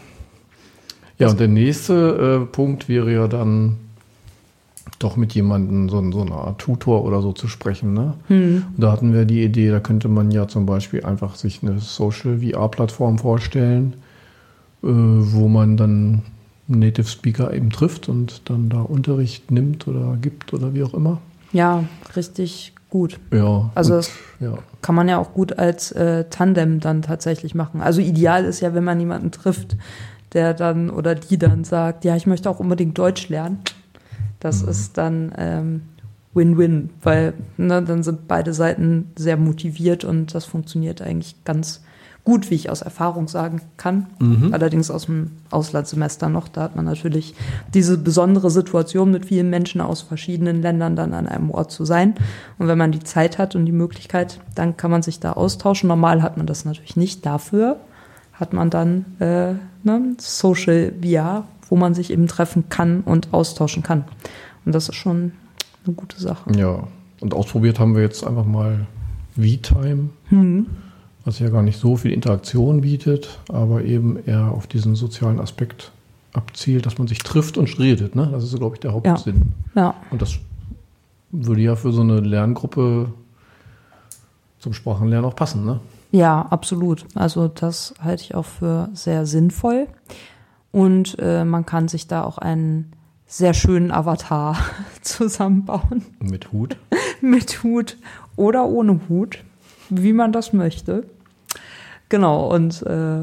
Ja, 1.19 1.29
und 1.29 1.39
der 1.39 1.49
nächste 1.49 2.41
äh, 2.43 2.47
Punkt 2.47 2.89
wäre 2.89 3.13
ja 3.13 3.29
dann 3.29 3.77
doch 4.99 5.17
mit 5.17 5.33
jemandem, 5.35 5.89
so, 5.89 6.13
so 6.13 6.23
einer 6.23 6.35
Art 6.35 6.59
Tutor 6.59 7.05
oder 7.05 7.23
so 7.23 7.33
zu 7.33 7.49
sprechen. 7.49 7.95
Ne? 7.95 8.15
Hm. 8.29 8.65
Und 8.77 8.83
da 8.83 8.93
hatten 8.93 9.13
wir 9.13 9.25
die 9.25 9.43
Idee, 9.43 9.71
da 9.71 9.81
könnte 9.81 10.09
man 10.09 10.31
ja 10.31 10.49
zum 10.49 10.67
Beispiel 10.67 11.05
einfach 11.05 11.37
sich 11.37 11.63
eine 11.63 11.79
Social 11.79 12.41
VR-Plattform 12.41 13.19
vorstellen, 13.19 13.95
äh, 14.83 14.87
wo 14.87 15.49
man 15.49 15.77
dann 15.77 16.23
einen 16.69 16.81
Native 16.81 17.09
Speaker 17.09 17.53
eben 17.53 17.71
trifft 17.71 18.09
und 18.09 18.43
dann 18.49 18.69
da 18.69 18.81
Unterricht 18.81 19.51
nimmt 19.51 19.89
oder 19.89 20.17
gibt 20.21 20.53
oder 20.53 20.75
wie 20.75 20.83
auch 20.83 20.95
immer. 20.95 21.21
Ja, 21.53 21.85
richtig 22.15 22.75
gut. 22.91 23.19
Ja. 23.33 23.71
Also 23.75 23.97
und, 23.97 24.11
ja. 24.41 24.59
Kann 24.83 24.95
man 24.95 25.09
ja 25.09 25.19
auch 25.19 25.33
gut 25.33 25.59
als 25.59 25.93
äh, 25.93 26.25
Tandem 26.31 26.81
dann 26.81 27.03
tatsächlich 27.03 27.55
machen. 27.55 27.81
Also 27.81 28.01
ideal 28.01 28.45
ist 28.45 28.61
ja, 28.61 28.75
wenn 28.75 28.85
man 28.85 29.01
jemanden 29.01 29.31
trifft, 29.31 29.77
der 30.33 30.55
dann 30.55 30.91
oder 30.91 31.15
die 31.15 31.39
dann 31.39 31.65
sagt, 31.65 32.05
ja, 32.05 32.17
ich 32.17 32.27
möchte 32.27 32.49
auch 32.51 32.61
unbedingt 32.61 32.97
Deutsch 32.99 33.29
lernen. 33.29 33.59
Das 34.41 34.63
Mhm. 34.63 34.69
ist 34.69 34.99
dann 34.99 35.33
ähm, 35.39 35.83
Win-Win, 36.35 36.91
weil 37.03 37.35
ne, 37.57 37.83
dann 37.83 38.03
sind 38.03 38.29
beide 38.29 38.53
Seiten 38.55 39.11
sehr 39.17 39.37
motiviert 39.37 40.05
und 40.05 40.35
das 40.35 40.45
funktioniert 40.45 41.03
eigentlich 41.03 41.45
ganz 41.45 41.83
gut, 42.23 42.51
wie 42.51 42.55
ich 42.55 42.69
aus 42.71 42.83
Erfahrung 42.83 43.29
sagen 43.29 43.63
kann. 43.79 44.07
Allerdings 44.53 44.91
aus 44.91 45.07
dem 45.07 45.31
Auslandssemester 45.51 46.29
noch, 46.29 46.49
da 46.49 46.63
hat 46.63 46.77
man 46.77 46.85
natürlich 46.85 47.35
diese 47.73 47.97
besondere 47.97 48.51
Situation 48.51 49.11
mit 49.11 49.25
vielen 49.27 49.49
Menschen 49.49 49.81
aus 49.81 50.03
verschiedenen 50.03 50.61
Ländern 50.61 50.97
dann 50.97 51.15
an 51.15 51.27
einem 51.27 51.51
Ort 51.51 51.73
zu 51.73 51.85
sein. 51.87 52.15
Und 52.59 52.69
wenn 52.69 52.77
man 52.79 52.93
die 52.93 53.01
Zeit 53.03 53.39
hat 53.39 53.57
und 53.57 53.65
die 53.65 53.73
Möglichkeit, 53.73 54.39
dann 54.55 54.77
kann 54.77 54.91
man 54.91 55.03
sich 55.03 55.19
da 55.19 55.33
austauschen. 55.33 55.89
Normal 55.89 56.23
hat 56.23 56.37
man 56.37 56.47
das 56.47 56.65
natürlich 56.67 56.95
nicht. 56.95 57.25
Dafür 57.25 57.81
hat 58.35 58.53
man 58.53 58.69
dann 58.69 59.07
äh, 59.19 59.55
ne, 59.83 60.15
Social 60.19 60.93
VR, 61.03 61.45
wo 61.71 61.77
man 61.77 61.95
sich 61.95 62.11
eben 62.11 62.27
treffen 62.27 62.69
kann 62.69 63.01
und 63.01 63.33
austauschen 63.33 63.83
kann. 63.83 64.05
Und 64.67 64.75
das 64.75 64.89
ist 64.89 64.97
schon 64.97 65.33
eine 65.87 65.95
gute 65.95 66.21
Sache. 66.21 66.51
Ja, 66.57 66.87
und 67.21 67.33
ausprobiert 67.33 67.79
haben 67.79 67.95
wir 67.95 68.03
jetzt 68.03 68.27
einfach 68.27 68.45
mal 68.45 68.87
V-Time, 69.37 70.11
was 71.25 71.39
ja 71.39 71.49
gar 71.49 71.63
nicht 71.63 71.79
so 71.79 71.97
viel 71.97 72.13
Interaktion 72.13 72.83
bietet, 72.83 73.41
aber 73.49 73.85
eben 73.85 74.19
eher 74.27 74.51
auf 74.51 74.67
diesen 74.67 74.97
sozialen 74.97 75.41
Aspekt 75.41 75.93
abzielt, 76.33 76.87
dass 76.87 76.99
man 76.99 77.07
sich 77.07 77.21
trifft 77.21 77.57
und 77.57 77.79
redet. 77.79 78.15
Ne? 78.15 78.29
Das 78.31 78.45
ist, 78.45 78.57
glaube 78.57 78.77
ich, 78.77 78.81
der 78.81 78.93
Hauptsinn. 78.93 79.55
Ja, 79.75 79.95
Und 80.11 80.21
das 80.21 80.39
würde 81.31 81.61
ja 81.63 81.77
für 81.77 81.93
so 81.93 82.03
eine 82.03 82.21
Lerngruppe 82.21 83.13
zum 84.59 84.73
Sprachenlernen 84.73 85.29
auch 85.29 85.37
passen. 85.37 85.65
Ne? 85.65 85.81
ja, 86.13 86.43
absolut. 86.51 87.05
Also 87.15 87.49
das 87.49 87.95
halte 88.03 88.23
ich 88.25 88.35
auch 88.35 88.45
für 88.45 88.89
sehr 88.95 89.27
sinnvoll. 89.27 89.87
Und 90.73 91.17
äh, 91.19 91.45
man 91.45 91.67
kann 91.67 91.89
sich 91.89 92.07
da 92.07 92.23
auch 92.23 92.39
einen 92.39 92.93
sehr 93.27 93.55
schönen 93.55 93.91
Avatar 93.91 94.57
zusammenbauen. 95.03 96.05
Mit 96.21 96.53
Hut. 96.53 96.77
Mit 97.21 97.63
Hut 97.63 97.97
oder 98.37 98.67
ohne 98.67 99.01
Hut, 99.09 99.45
wie 99.89 100.13
man 100.13 100.33
das 100.33 100.53
möchte. 100.53 101.05
Genau, 102.09 102.53
und 102.53 102.83
äh, 102.83 103.23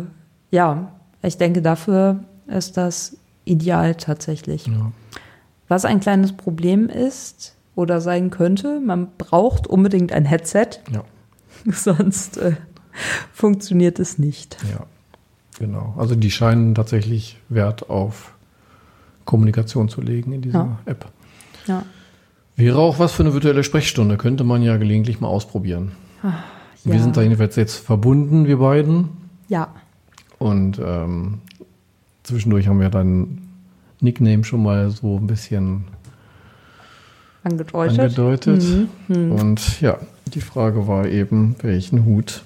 ja, 0.52 0.92
ich 1.22 1.38
denke, 1.38 1.62
dafür 1.62 2.24
ist 2.48 2.78
das 2.78 3.18
ideal 3.46 3.96
tatsächlich. 3.96 4.68
Ja. 4.68 4.92
Was 5.68 5.84
ein 5.86 6.00
kleines 6.00 6.32
Problem 6.34 6.88
ist 6.88 7.56
oder 7.76 8.00
sein 8.00 8.30
könnte, 8.30 8.80
man 8.80 9.10
braucht 9.18 9.68
unbedingt 9.68 10.12
ein 10.14 10.24
Headset, 10.26 10.70
Ja, 10.92 11.04
sonst 11.72 12.38
äh, 12.38 12.56
funktioniert 13.34 14.00
es 14.00 14.18
nicht. 14.18 14.58
ja, 14.72 14.86
genau. 15.60 15.94
Also 15.98 16.16
die 16.16 16.32
scheinen 16.32 16.76
tatsächlich 16.76 17.38
Wert 17.50 17.90
auf 17.90 18.34
Kommunikation 19.26 19.90
zu 19.90 20.02
legen 20.02 20.32
in 20.32 20.42
dieser 20.42 20.60
Ja. 20.60 20.80
App. 20.86 21.06
Ja, 21.66 21.84
Wäre 22.56 22.80
auch 22.80 22.98
was 22.98 23.12
für 23.12 23.22
eine 23.24 23.34
virtuelle 23.34 23.64
Sprechstunde, 23.64 24.18
könnte 24.18 24.44
man 24.44 24.64
ja 24.64 24.78
gelegentlich 24.78 25.20
mal 25.20 25.28
ausprobieren. 25.28 25.92
Wir 26.84 26.96
ja. 26.96 27.02
sind 27.02 27.16
da 27.16 27.22
jedenfalls 27.22 27.56
jetzt 27.56 27.76
verbunden, 27.76 28.48
wir 28.48 28.58
beiden. 28.58 29.10
ja, 29.48 29.68
Und 30.40 30.80
ähm, 30.84 31.42
zwischendurch 32.24 32.68
haben 32.68 32.80
wir 32.80 32.90
dann 32.90 33.42
Nickname 34.00 34.44
schon 34.44 34.64
mal 34.64 34.90
so 34.90 35.18
ein 35.18 35.28
bisschen 35.28 35.86
angedeutet. 37.44 38.00
angedeutet. 38.00 38.64
Mhm. 39.08 39.32
Und 39.34 39.82
ja, 39.82 39.98
die 40.34 40.42
Frage 40.42 40.88
war 40.88 41.06
eben, 41.08 41.56
welchen 41.62 42.06
Hut 42.06 42.44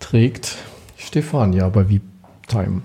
trägt 0.00 0.56
Stefania 1.06 1.68
bei 1.68 1.84
V-Time? 1.84 2.82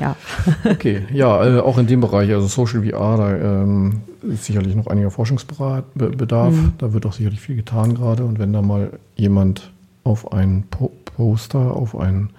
Ja, 0.00 0.16
Okay, 0.64 1.02
ja, 1.12 1.44
äh, 1.44 1.60
auch 1.60 1.78
in 1.78 1.86
dem 1.86 2.00
Bereich, 2.00 2.32
also 2.32 2.46
Social 2.46 2.82
VR, 2.82 3.16
da 3.16 3.36
ähm, 3.36 4.00
ist 4.22 4.44
sicherlich 4.44 4.74
noch 4.74 4.86
einiger 4.88 5.10
Forschungsbedarf. 5.10 6.52
Mhm. 6.54 6.72
Da 6.78 6.92
wird 6.92 7.06
auch 7.06 7.12
sicherlich 7.12 7.40
viel 7.40 7.56
getan 7.56 7.94
gerade. 7.94 8.24
Und 8.24 8.38
wenn 8.38 8.52
da 8.52 8.62
mal 8.62 8.98
jemand 9.16 9.70
auf 10.04 10.32
ein 10.32 10.64
po 10.70 10.90
Poster, 11.04 11.74
auf 11.74 11.96
ein 11.98 12.30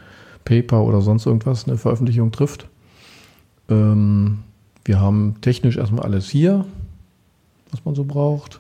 Paper 0.46 0.84
oder 0.84 1.02
sonst 1.02 1.26
irgendwas 1.26 1.68
eine 1.68 1.78
Veröffentlichung 1.78 2.32
trifft, 2.32 2.68
ähm, 3.70 4.40
wir 4.86 5.00
haben 5.00 5.36
technisch 5.42 5.78
erstmal 5.78 6.04
alles 6.04 6.30
hier, 6.30 6.66
was 7.72 7.84
man 7.86 7.96
so 7.96 8.04
braucht. 8.04 8.60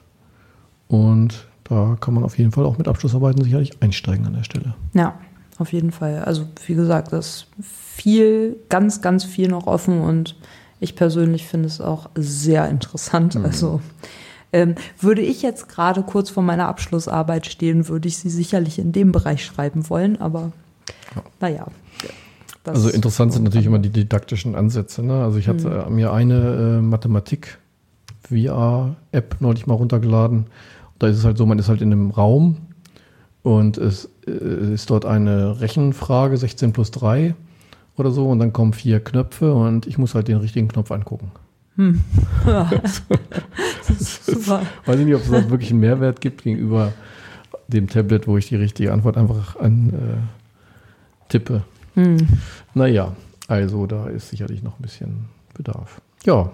Und 0.88 1.48
da 1.64 1.98
kann 2.00 2.14
man 2.14 2.24
auf 2.24 2.38
jeden 2.38 2.52
Fall 2.52 2.66
auch 2.66 2.78
mit 2.78 2.88
Abschlussarbeiten 2.88 3.44
sicherlich 3.44 3.82
einsteigen 3.82 4.26
an 4.26 4.34
der 4.34 4.44
Stelle. 4.44 4.74
ja, 4.94 5.16
auf 5.60 5.72
jeden 5.74 5.92
Fall. 5.92 6.24
Also 6.24 6.46
wie 6.66 6.74
gesagt, 6.76 7.12
das 7.14 7.28
ist 7.28 7.48
viel, 7.62 8.56
ganz, 8.70 9.02
ganz 9.02 9.24
viel 9.26 9.50
noch 9.50 9.68
offen 9.68 10.00
und 10.02 10.36
ich 10.80 10.96
persönlich 10.96 11.46
finde 11.48 11.68
es 11.68 11.82
auch 11.82 12.10
sehr 12.16 12.70
interessant. 12.70 13.36
Also 13.36 13.82
ähm, 14.54 14.76
würde 15.00 15.22
ich 15.22 15.42
jetzt 15.42 15.68
gerade 15.70 16.02
kurz 16.04 16.30
vor 16.30 16.42
meiner 16.42 16.68
Abschlussarbeit 16.70 17.46
stehen, 17.46 17.88
würde 17.90 18.08
ich 18.08 18.18
sie 18.18 18.30
sicherlich 18.30 18.80
in 18.80 18.94
dem 18.94 19.12
Bereich 19.12 19.44
schreiben 19.46 19.90
wollen, 19.90 20.20
aber 20.22 20.52
Ja. 21.16 21.22
naja. 21.42 21.68
das- 22.64 22.76
Also 22.76 22.90
interessant 22.90 23.34
sind 23.34 23.44
natürlich 23.44 23.68
immer 23.68 23.80
die 23.80 23.90
didaktischen 23.90 24.56
Ansätze. 24.56 25.04
Ne? 25.04 25.22
Also 25.24 25.38
ich 25.38 25.48
hatte 25.50 25.86
äh, 25.88 25.90
mir 25.90 26.14
eine 26.14 26.78
äh, 26.80 26.82
Mathematik-VR-App 26.82 29.36
neulich 29.40 29.68
mal 29.68 29.74
runtergeladen. 29.76 30.48
Da 31.00 31.08
ist 31.08 31.18
es 31.18 31.26
halt 31.26 31.38
so, 31.38 31.46
man 31.46 31.60
ist 31.60 31.70
halt 31.70 31.82
in 31.82 31.92
einem 31.92 32.12
Raum 32.12 32.58
und 33.50 33.80
es 33.80 34.10
äh, 34.28 34.74
ist 34.74 34.92
dort 34.92 35.06
eine 35.06 35.60
Rechenfrage, 35.60 36.38
16 36.38 36.72
plus 36.72 36.92
3 36.92 37.34
oder 37.98 38.12
so, 38.12 38.30
und 38.30 38.38
dann 38.38 38.54
kommen 38.54 38.74
vier 38.74 39.00
Knöpfe 39.00 39.54
und 39.54 39.88
ich 39.88 39.98
muss 39.98 40.14
halt 40.14 40.28
den 40.28 40.38
richtigen 40.38 40.68
Knopf 40.68 40.92
angucken. 40.92 41.32
das 42.46 43.02
ist 44.00 44.26
super. 44.26 44.62
Weiß 44.86 45.00
ich 45.00 45.06
nicht, 45.06 45.16
ob 45.16 45.22
es 45.24 45.32
da 45.32 45.50
wirklich 45.50 45.72
einen 45.72 45.80
Mehrwert 45.80 46.22
gibt 46.22 46.44
gegenüber 46.44 46.94
dem 47.68 47.88
Tablet, 47.88 48.28
wo 48.28 48.38
ich 48.38 48.48
die 48.50 48.56
richtige 48.56 48.94
Antwort 48.94 49.18
einfach 49.18 49.56
an 49.60 49.90
äh, 49.90 51.30
tippe. 51.30 51.64
Hm. 51.96 52.18
Naja, 52.76 53.16
also 53.48 53.88
da 53.88 54.08
ist 54.08 54.30
sicherlich 54.30 54.62
noch 54.62 54.78
ein 54.78 54.84
bisschen 54.84 55.26
Bedarf. 55.56 56.02
Ja, 56.24 56.52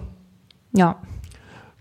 Ja, 0.72 0.96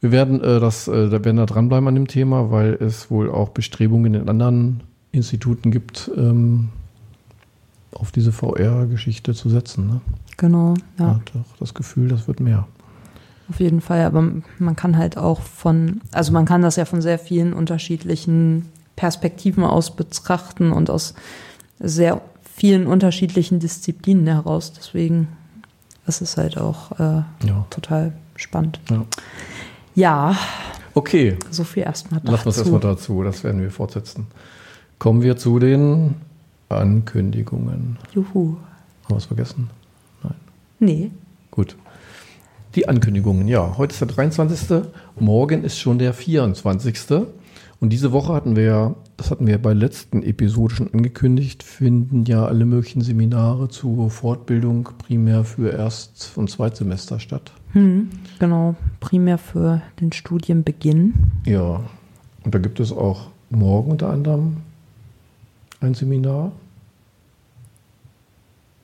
wir 0.02 0.12
werden 0.12 0.42
äh, 0.42 0.60
das, 0.60 0.88
äh, 0.88 1.10
da 1.10 1.24
werden 1.24 1.38
da 1.38 1.46
dranbleiben 1.46 1.88
an 1.88 1.96
dem 1.96 2.08
Thema, 2.08 2.52
weil 2.52 2.74
es 2.74 3.10
wohl 3.10 3.32
auch 3.32 3.50
Bestrebungen 3.50 4.14
in 4.14 4.30
anderen 4.30 4.82
Instituten 5.16 5.72
gibt, 5.72 6.12
ähm, 6.16 6.70
auf 7.94 8.12
diese 8.12 8.32
VR-Geschichte 8.32 9.34
zu 9.34 9.50
setzen. 9.50 9.88
Ne? 9.88 10.02
genau. 10.38 10.74
Ja. 11.00 11.06
Ja. 11.06 11.16
Hat 11.16 11.32
doch 11.34 11.58
das 11.60 11.74
Gefühl, 11.74 12.10
das 12.10 12.28
wird 12.28 12.40
mehr. 12.40 12.68
Auf 13.50 13.60
jeden 13.60 13.80
Fall, 13.80 14.02
aber 14.06 14.28
man 14.60 14.76
kann 14.76 14.98
halt 14.98 15.18
auch 15.18 15.40
von, 15.42 16.02
also 16.12 16.32
man 16.32 16.46
kann 16.46 16.62
das 16.64 16.76
ja 16.78 16.86
von 16.86 17.02
sehr 17.02 17.20
vielen 17.20 17.54
unterschiedlichen 17.54 18.66
Perspektiven 18.96 19.64
aus 19.64 19.96
betrachten 19.96 20.72
und 20.72 20.90
aus 20.90 21.14
sehr 21.80 22.22
vielen 22.56 22.88
unterschiedlichen 22.88 23.60
Disziplinen 23.60 24.26
heraus. 24.28 24.74
Deswegen 24.74 25.28
ist 26.08 26.22
es 26.22 26.38
halt 26.38 26.58
auch 26.58 26.92
äh, 27.00 27.24
Ja. 27.46 27.66
total 27.70 28.14
spannend. 28.36 28.80
ja. 28.90 29.06
Ja, 29.98 30.36
Okay, 30.94 31.38
so 31.52 31.64
viel 31.66 31.84
erstmal 31.84 32.20
lassen 32.24 32.46
wir 32.46 32.50
es 32.50 32.56
dazu. 32.58 32.60
erstmal 32.72 32.80
dazu, 32.96 33.24
das 33.24 33.44
werden 33.44 33.62
wir 33.62 33.70
fortsetzen. 33.72 34.28
Kommen 35.00 35.22
wir 35.22 35.38
zu 35.38 35.60
den 35.60 36.16
Ankündigungen. 36.70 37.98
Juhu. 38.14 38.56
Haben 39.04 39.10
wir 39.10 39.16
was 39.18 39.26
vergessen? 39.26 39.70
Nee. 40.80 41.12
Gut. 41.52 41.76
Die 42.76 42.88
Ankündigungen, 42.88 43.48
ja. 43.48 43.78
Heute 43.78 43.94
ist 43.94 44.02
der 44.02 44.08
23. 44.08 44.84
Morgen 45.20 45.64
ist 45.64 45.80
schon 45.80 46.00
der 46.00 46.14
24. 46.14 47.28
Und 47.80 47.90
diese 47.90 48.12
Woche 48.12 48.34
hatten 48.34 48.56
wir 48.56 48.64
ja, 48.64 48.96
das 49.18 49.32
hatten 49.32 49.48
wir 49.48 49.62
bei 49.62 49.70
der 49.70 49.80
letzten 49.80 50.24
Episode 50.24 50.76
schon 50.76 50.94
angekündigt, 50.94 51.64
finden 51.64 52.26
ja 52.26 52.46
alle 52.46 52.66
möglichen 52.66 53.02
Seminare 53.02 53.70
zur 53.70 54.10
Fortbildung 54.10 54.90
primär 54.98 55.44
für 55.44 55.70
Erst- 55.72 56.34
und 56.36 56.50
Zweitsemester 56.50 57.20
statt. 57.20 57.52
Hm, 57.74 58.10
genau, 58.40 58.76
primär 59.00 59.38
für 59.38 59.82
den 60.00 60.12
Studienbeginn. 60.12 61.14
Ja. 61.46 61.82
Und 62.44 62.56
da 62.56 62.60
gibt 62.60 62.80
es 62.80 62.92
auch 62.92 63.28
morgen 63.50 63.92
unter 63.92 64.10
anderem 64.10 64.58
ein 65.82 65.94
Seminar 65.94 66.52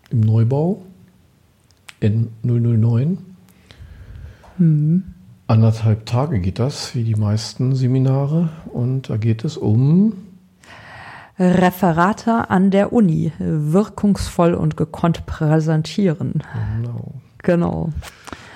im 0.10 0.22
Neubau 0.22 0.82
N009. 2.02 3.18
Anderthalb 5.48 6.06
Tage 6.06 6.40
geht 6.40 6.60
das, 6.60 6.96
wie 6.96 7.04
die 7.04 7.16
meisten 7.16 7.76
Seminare. 7.76 8.50
Und 8.72 9.10
da 9.10 9.18
geht 9.18 9.44
es 9.44 9.58
um, 9.58 10.14
Referate 11.40 12.50
an 12.50 12.70
der 12.70 12.94
Uni, 12.94 13.32
wirkungsvoll 13.40 14.54
und 14.54 14.78
gekonnt 14.78 15.26
präsentieren. 15.26 16.44
genau. 16.78 17.14
Genau. 17.44 17.90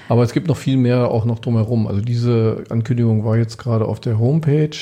Aber 0.08 0.22
es 0.22 0.34
gibt 0.34 0.48
noch 0.48 0.58
viel 0.58 0.78
mehr 0.78 1.10
auch 1.10 1.26
noch 1.26 1.40
drumherum. 1.40 1.88
Also 1.88 2.02
diese 2.02 2.64
Ankündigung 2.70 3.26
war 3.26 3.38
jetzt 3.38 3.58
gerade 3.58 3.86
auf 3.86 4.00
der 4.00 4.20
Homepage, 4.20 4.78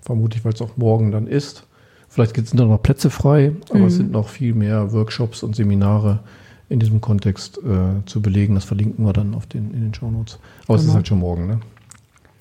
vermutlich 0.00 0.42
weil 0.46 0.54
es 0.54 0.62
auch 0.62 0.78
morgen 0.78 1.10
dann 1.10 1.26
ist. 1.26 1.66
Vielleicht 2.12 2.36
sind 2.36 2.60
da 2.60 2.66
noch 2.66 2.82
Plätze 2.82 3.08
frei, 3.08 3.52
aber 3.70 3.86
es 3.86 3.96
sind 3.96 4.10
noch 4.10 4.28
viel 4.28 4.52
mehr 4.52 4.92
Workshops 4.92 5.42
und 5.42 5.56
Seminare 5.56 6.18
in 6.68 6.78
diesem 6.78 7.00
Kontext 7.00 7.56
äh, 7.56 8.04
zu 8.04 8.20
belegen. 8.20 8.54
Das 8.54 8.64
verlinken 8.64 9.06
wir 9.06 9.14
dann 9.14 9.34
auf 9.34 9.46
den, 9.46 9.72
in 9.72 9.80
den 9.80 9.94
Shownotes. 9.94 10.38
Aber 10.66 10.74
es 10.74 10.82
ist 10.82 10.88
Genau. 10.88 10.96
halt 10.96 11.08
schon 11.08 11.20
morgen, 11.20 11.46
ne? 11.46 11.60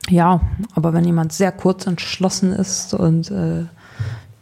Ja, 0.10 0.42
aber 0.76 0.92
wenn 0.92 1.06
jemand 1.06 1.32
sehr 1.32 1.54
kurz 1.54 1.88
entschlossen 1.88 2.52
ist 2.52 2.94
und 2.94 3.32
äh, 3.32 3.64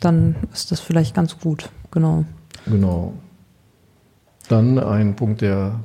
dann 0.01 0.35
ist 0.51 0.71
das 0.71 0.79
vielleicht 0.79 1.13
ganz 1.13 1.37
gut. 1.37 1.69
Genau. 1.91 2.25
Genau. 2.65 3.13
Dann 4.47 4.79
ein 4.79 5.15
Punkt, 5.15 5.41
der 5.41 5.79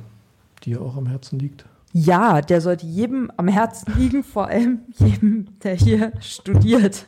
dir 0.63 0.81
auch 0.81 0.97
am 0.97 1.05
Herzen 1.05 1.37
liegt. 1.37 1.65
Ja, 1.93 2.41
der 2.41 2.61
sollte 2.61 2.87
jedem 2.87 3.31
am 3.37 3.47
Herzen 3.47 3.93
liegen, 3.95 4.23
vor 4.23 4.47
allem 4.47 4.79
jedem, 4.97 5.49
der 5.63 5.75
hier 5.75 6.13
studiert. 6.19 7.05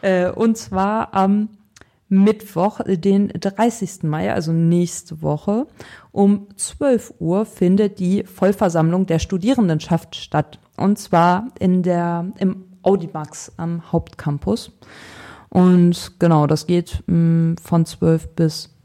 Äh, 0.00 0.30
und 0.30 0.56
zwar 0.56 1.12
am 1.12 1.50
Mittwoch, 2.08 2.80
den 2.86 3.28
30. 3.28 4.04
Mai, 4.04 4.32
also 4.32 4.52
nächste 4.52 5.22
Woche, 5.22 5.66
um 6.12 6.46
12 6.56 7.14
Uhr 7.18 7.44
findet 7.44 7.98
die 7.98 8.24
Vollversammlung 8.24 9.06
der 9.06 9.18
Studierendenschaft 9.18 10.14
statt. 10.14 10.60
Und 10.76 10.98
zwar 10.98 11.48
in 11.58 11.82
der, 11.82 12.32
im 12.38 12.64
Audimax 12.82 13.52
am 13.56 13.90
Hauptcampus. 13.90 14.70
Und 15.48 16.12
genau, 16.18 16.46
das 16.46 16.66
geht 16.66 17.02
mh, 17.06 17.56
von 17.62 17.86
12 17.86 18.28
bis 18.34 18.76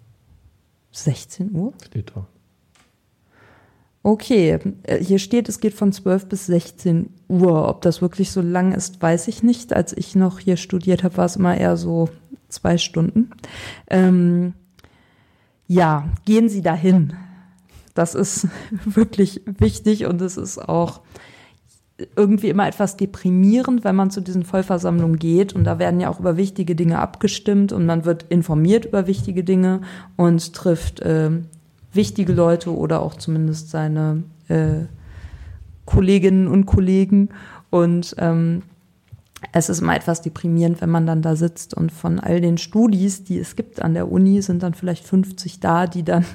16 0.92 1.54
Uhr. 1.54 1.74
Steht 1.86 2.12
da. 2.16 2.26
Okay, 4.04 4.58
äh, 4.84 4.98
hier 5.04 5.20
steht, 5.20 5.48
es 5.48 5.60
geht 5.60 5.76
von 5.76 5.94
12 5.94 6.28
bis 6.28 6.48
16 6.48 7.14
Uhr. 7.28 7.68
Ob 7.68 7.82
das 7.82 8.02
wirklich 8.02 8.32
so 8.32 8.42
lang 8.42 8.74
ist, 8.74 9.02
weiß 9.02 9.28
ich 9.28 9.44
nicht. 9.44 9.74
Als 9.74 9.96
ich 9.96 10.16
noch 10.16 10.40
hier 10.40 10.58
studiert 10.58 11.04
habe, 11.04 11.18
war 11.18 11.26
es 11.26 11.36
immer 11.36 11.56
eher 11.56 11.78
so 11.78 12.10
zwei 12.52 12.78
Stunden. 12.78 13.32
Ähm, 13.90 14.54
ja, 15.68 16.10
gehen 16.26 16.50
Sie 16.50 16.62
dahin. 16.62 17.14
Das 17.94 18.16
ist 18.16 18.48
wirklich 18.86 19.42
wichtig 19.46 20.06
und 20.06 20.22
es 20.22 20.38
ist 20.38 20.58
auch 20.58 21.02
irgendwie 22.16 22.50
immer 22.50 22.68
etwas 22.68 22.98
deprimierend, 22.98 23.84
wenn 23.84 23.96
man 23.96 24.12
zu 24.12 24.22
diesen 24.22 24.44
Vollversammlungen 24.44 25.20
geht 25.20 25.54
und 25.54 25.64
da 25.64 25.80
werden 25.80 26.00
ja 26.00 26.10
auch 26.10 26.20
über 26.20 26.36
wichtige 26.36 26.76
Dinge 26.76 27.00
abgestimmt 27.00 27.74
und 27.74 27.86
man 27.86 28.06
wird 28.06 28.24
informiert 28.30 28.86
über 28.86 29.08
wichtige 29.08 29.44
Dinge 29.44 29.82
und 30.18 30.54
trifft 30.54 31.00
äh, 31.02 31.30
wichtige 31.94 32.34
Leute 32.34 32.76
oder 32.76 33.02
auch 33.02 33.16
zumindest 33.16 33.70
seine 33.70 34.24
äh, 34.48 34.86
Kolleginnen 35.86 36.48
und 36.48 36.66
Kollegen 36.66 37.30
und 37.70 38.16
ähm, 38.18 38.64
es 39.54 39.70
ist 39.70 39.82
immer 39.82 39.96
etwas 39.96 40.22
deprimierend, 40.22 40.82
wenn 40.82 40.90
man 40.90 41.08
dann 41.08 41.22
da 41.22 41.36
sitzt 41.36 41.74
und 41.74 41.92
von 41.92 42.20
all 42.20 42.42
den 42.42 42.58
Studis, 42.58 43.24
die 43.24 43.40
es 43.40 43.56
gibt 43.56 43.82
an 43.82 43.94
der 43.94 44.12
Uni, 44.12 44.42
sind 44.42 44.62
dann 44.62 44.74
vielleicht 44.74 45.06
50 45.06 45.60
da, 45.60 45.88
die 45.88 46.04
dann 46.04 46.26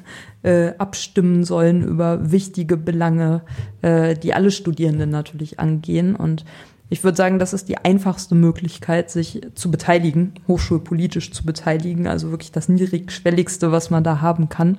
äh, 0.43 0.73
abstimmen 0.79 1.45
sollen 1.45 1.83
über 1.83 2.33
wichtige 2.33 2.77
Belange, 2.77 3.43
äh, 3.83 4.17
die 4.17 4.35
alle 4.35 4.51
Studierenden 4.51 5.11
natürlich 5.11 5.61
angehen. 5.61 6.17
Und 6.17 6.45
ich 6.89 7.05
würde 7.05 7.17
sagen, 7.17 7.39
das 7.39 7.53
ist 7.53 7.69
die 7.69 7.79
einfachste 7.79 8.35
Möglichkeit, 8.35 9.11
sich 9.11 9.41
zu 9.55 9.71
beteiligen, 9.71 10.35
hochschulpolitisch 10.49 11.33
zu 11.33 11.47
beteiligen, 11.47 12.09
also 12.09 12.31
wirklich 12.31 12.53
das 12.53 12.69
niedrigschwelligste, 12.69 13.71
was 13.71 13.89
man 13.91 14.03
da 14.05 14.21
haben 14.21 14.49
kann. 14.49 14.79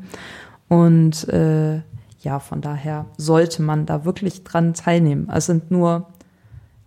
Und 0.68 1.28
äh, 1.30 1.82
ja, 2.20 2.40
von 2.40 2.60
daher 2.60 3.06
sollte 3.18 3.62
man 3.62 3.86
da 3.86 4.04
wirklich 4.04 4.44
dran 4.44 4.74
teilnehmen. 4.74 5.30
Es 5.34 5.46
sind 5.46 5.72
nur 5.72 6.08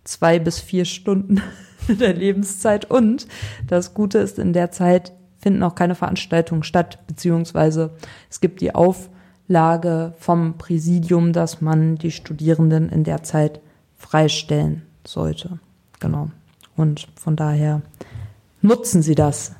zwei 0.03 0.39
bis 0.39 0.59
vier 0.59 0.85
Stunden 0.85 1.41
der 1.87 2.13
Lebenszeit. 2.13 2.89
Und 2.89 3.27
das 3.67 3.93
Gute 3.93 4.19
ist, 4.19 4.39
in 4.39 4.53
der 4.53 4.71
Zeit 4.71 5.13
finden 5.39 5.63
auch 5.63 5.75
keine 5.75 5.95
Veranstaltungen 5.95 6.63
statt, 6.63 6.99
beziehungsweise 7.07 7.91
es 8.29 8.41
gibt 8.41 8.61
die 8.61 8.75
Auflage 8.75 10.13
vom 10.19 10.57
Präsidium, 10.57 11.33
dass 11.33 11.61
man 11.61 11.95
die 11.95 12.11
Studierenden 12.11 12.89
in 12.89 13.03
der 13.03 13.23
Zeit 13.23 13.59
freistellen 13.97 14.83
sollte. 15.05 15.59
Genau. 15.99 16.29
Und 16.75 17.07
von 17.15 17.35
daher 17.35 17.81
nutzen 18.61 19.01
Sie 19.01 19.15
das. 19.15 19.53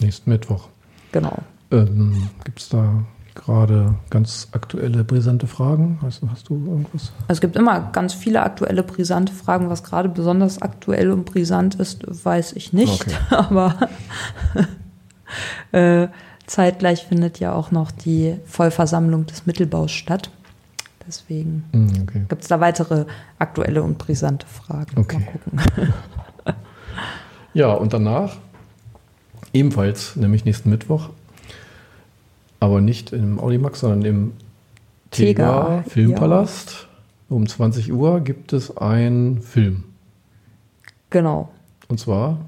Nächsten 0.00 0.30
Mittwoch. 0.30 0.68
Genau. 1.12 1.38
Ähm, 1.70 2.30
Gibt 2.44 2.60
es 2.60 2.68
da 2.68 3.04
gerade 3.36 3.94
ganz 4.10 4.48
aktuelle, 4.52 5.04
brisante 5.04 5.46
Fragen? 5.46 5.98
Hast, 6.02 6.22
du- 6.22 6.30
hast 6.30 6.48
du 6.48 6.54
irgendwas? 6.54 7.12
Also 7.28 7.34
es 7.34 7.40
gibt 7.40 7.54
immer 7.56 7.80
ganz 7.92 8.12
viele 8.14 8.42
aktuelle, 8.42 8.82
brisante 8.82 9.32
Fragen. 9.32 9.70
Was 9.70 9.84
gerade 9.84 10.08
besonders 10.08 10.60
aktuell 10.60 11.10
und 11.12 11.24
brisant 11.24 11.76
ist, 11.76 12.02
weiß 12.24 12.52
ich 12.54 12.72
nicht. 12.72 13.02
Okay. 13.02 13.14
Aber 13.30 13.74
äh, 15.72 16.08
zeitgleich 16.46 17.04
findet 17.06 17.38
ja 17.40 17.52
auch 17.52 17.70
noch 17.70 17.90
die 17.90 18.36
Vollversammlung 18.46 19.26
des 19.26 19.46
Mittelbaus 19.46 19.92
statt. 19.92 20.30
Deswegen 21.06 21.64
Hm, 21.72 21.90
okay. 22.02 22.24
gibt 22.28 22.42
es 22.42 22.48
da 22.48 22.58
weitere 22.60 23.04
aktuelle 23.38 23.82
und 23.84 23.96
brisante 23.98 24.46
Fragen. 24.46 24.98
Okay. 24.98 25.18
Mal 25.52 25.64
gucken. 25.64 25.94
Ja, 27.54 27.72
und 27.72 27.94
danach 27.94 28.36
ebenfalls, 29.54 30.14
nämlich 30.16 30.44
nächsten 30.44 30.68
Mittwoch, 30.68 31.08
aber 32.60 32.80
nicht 32.80 33.12
im 33.12 33.38
Audimax, 33.38 33.80
sondern 33.80 34.02
im 34.04 34.32
Tega, 35.10 35.84
Filmpalast. 35.88 36.88
Um 37.28 37.48
20 37.48 37.92
Uhr 37.92 38.20
gibt 38.20 38.52
es 38.52 38.76
einen 38.76 39.40
Film. 39.42 39.84
Genau. 41.10 41.48
Und 41.88 41.98
zwar, 41.98 42.38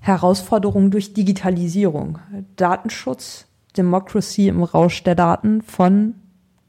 Herausforderungen 0.00 0.90
durch 0.90 1.12
Digitalisierung. 1.14 2.18
Datenschutz, 2.56 3.46
Democracy 3.76 4.48
im 4.48 4.62
Rausch 4.62 5.02
der 5.04 5.14
Daten 5.14 5.62
von 5.62 6.14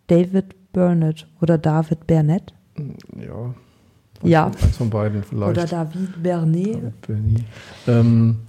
David 0.08 0.72
Burnett 0.74 1.28
oder 1.42 1.58
David 1.58 2.08
Burnett. 2.08 2.54
ja, 2.78 3.54
Ja. 4.22 4.46
eins 4.48 4.78
von 4.78 4.90
beiden 4.90 5.24
vielleicht. 5.24 5.52
Oder 5.52 5.66
David 5.66 6.22
Bernet. 6.22 6.76
David 6.76 7.02
Bernie. 7.02 7.44
Ähm, 7.88 8.40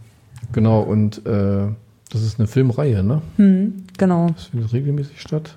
genau, 0.52 0.80
und 0.80 1.24
äh, 1.26 1.68
das 2.14 2.22
ist 2.22 2.38
eine 2.38 2.46
Filmreihe, 2.46 3.02
ne? 3.02 3.22
Hm, 3.36 3.84
genau. 3.98 4.28
Das 4.28 4.44
findet 4.44 4.72
regelmäßig 4.72 5.20
statt. 5.20 5.56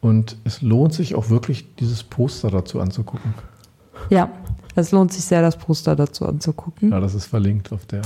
Und 0.00 0.36
es 0.44 0.62
lohnt 0.62 0.94
sich 0.94 1.16
auch 1.16 1.28
wirklich, 1.28 1.74
dieses 1.80 2.04
Poster 2.04 2.50
dazu 2.50 2.80
anzugucken. 2.80 3.34
Ja, 4.08 4.30
es 4.76 4.92
lohnt 4.92 5.12
sich 5.12 5.24
sehr, 5.24 5.42
das 5.42 5.56
Poster 5.56 5.96
dazu 5.96 6.24
anzugucken. 6.26 6.92
Ja, 6.92 7.00
das 7.00 7.14
ist 7.14 7.26
verlinkt 7.26 7.72
auf 7.72 7.84
der 7.86 8.02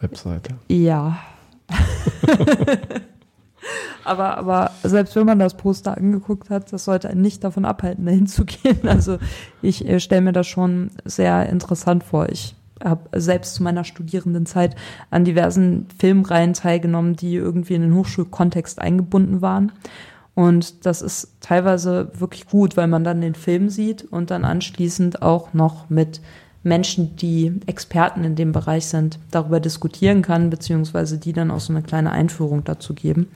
Webseite. 0.00 0.56
Ja. 0.68 1.18
aber, 4.04 4.36
aber 4.36 4.70
selbst 4.82 5.16
wenn 5.16 5.24
man 5.24 5.38
das 5.38 5.56
Poster 5.56 5.96
angeguckt 5.96 6.50
hat, 6.50 6.72
das 6.74 6.84
sollte 6.84 7.08
einen 7.08 7.22
nicht 7.22 7.42
davon 7.42 7.64
abhalten, 7.64 8.04
dahin 8.04 8.26
zu 8.26 8.44
gehen. 8.44 8.86
Also 8.86 9.16
ich 9.62 9.88
äh, 9.88 9.98
stelle 9.98 10.20
mir 10.20 10.32
das 10.32 10.46
schon 10.46 10.90
sehr 11.06 11.48
interessant 11.48 12.04
vor. 12.04 12.28
Ich 12.28 12.54
habe 12.82 13.20
selbst 13.20 13.54
zu 13.54 13.62
meiner 13.62 13.84
Studierendenzeit 13.84 14.76
an 15.10 15.24
diversen 15.24 15.86
Filmreihen 15.98 16.54
teilgenommen, 16.54 17.16
die 17.16 17.34
irgendwie 17.34 17.74
in 17.74 17.82
den 17.82 17.94
Hochschulkontext 17.94 18.80
eingebunden 18.80 19.42
waren. 19.42 19.72
Und 20.34 20.86
das 20.86 21.02
ist 21.02 21.36
teilweise 21.40 22.12
wirklich 22.14 22.46
gut, 22.46 22.76
weil 22.76 22.86
man 22.86 23.04
dann 23.04 23.20
den 23.20 23.34
Film 23.34 23.68
sieht 23.68 24.04
und 24.04 24.30
dann 24.30 24.44
anschließend 24.44 25.22
auch 25.22 25.52
noch 25.52 25.90
mit 25.90 26.20
Menschen, 26.62 27.16
die 27.16 27.60
Experten 27.66 28.24
in 28.24 28.36
dem 28.36 28.52
Bereich 28.52 28.86
sind, 28.86 29.18
darüber 29.30 29.60
diskutieren 29.60 30.22
kann, 30.22 30.50
beziehungsweise 30.50 31.18
die 31.18 31.32
dann 31.32 31.50
auch 31.50 31.60
so 31.60 31.72
eine 31.72 31.82
kleine 31.82 32.12
Einführung 32.12 32.64
dazu 32.64 32.94
geben. 32.94 33.28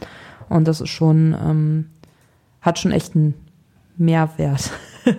Und 0.48 0.68
das 0.68 0.80
ist 0.80 0.90
schon, 0.90 1.34
ähm, 1.42 1.86
hat 2.60 2.78
schon 2.78 2.92
echt 2.92 3.16
einen 3.16 3.34
Mehrwert. 3.96 4.70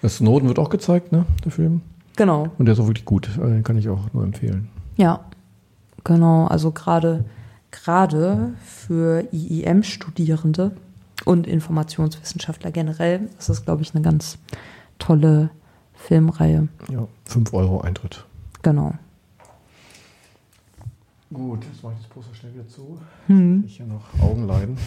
Das 0.00 0.18
Snowden 0.18 0.48
wird 0.48 0.58
auch 0.58 0.70
gezeigt, 0.70 1.12
ne? 1.12 1.26
Der 1.44 1.50
Film. 1.50 1.82
Genau. 2.18 2.48
Und 2.58 2.66
der 2.66 2.74
ist 2.74 2.80
auch 2.80 2.86
wirklich 2.86 3.06
gut. 3.06 3.30
Also 3.38 3.46
Den 3.46 3.62
kann 3.62 3.78
ich 3.78 3.88
auch 3.88 4.12
nur 4.12 4.22
empfehlen. 4.22 4.68
Ja, 4.96 5.24
genau. 6.04 6.46
Also 6.46 6.72
gerade 6.72 7.24
gerade 7.70 8.52
für 8.62 9.26
IIM-Studierende 9.32 10.72
und 11.24 11.46
Informationswissenschaftler 11.46 12.70
generell 12.70 13.28
ist 13.38 13.48
das, 13.48 13.64
glaube 13.64 13.82
ich, 13.82 13.94
eine 13.94 14.02
ganz 14.02 14.38
tolle 14.98 15.50
Filmreihe. 15.94 16.68
Ja, 16.90 17.06
5 17.24 17.54
Euro 17.54 17.80
Eintritt. 17.80 18.24
Genau. 18.62 18.92
Gut, 21.32 21.64
jetzt 21.64 21.82
mache 21.82 21.92
ich 21.94 22.00
das 22.00 22.08
Poster 22.08 22.34
schnell 22.34 22.54
wieder 22.54 22.68
zu. 22.68 22.98
Hm. 23.26 23.64
Ich 23.66 23.76
hier 23.76 23.86
noch 23.86 24.04
Augenleiden. 24.20 24.76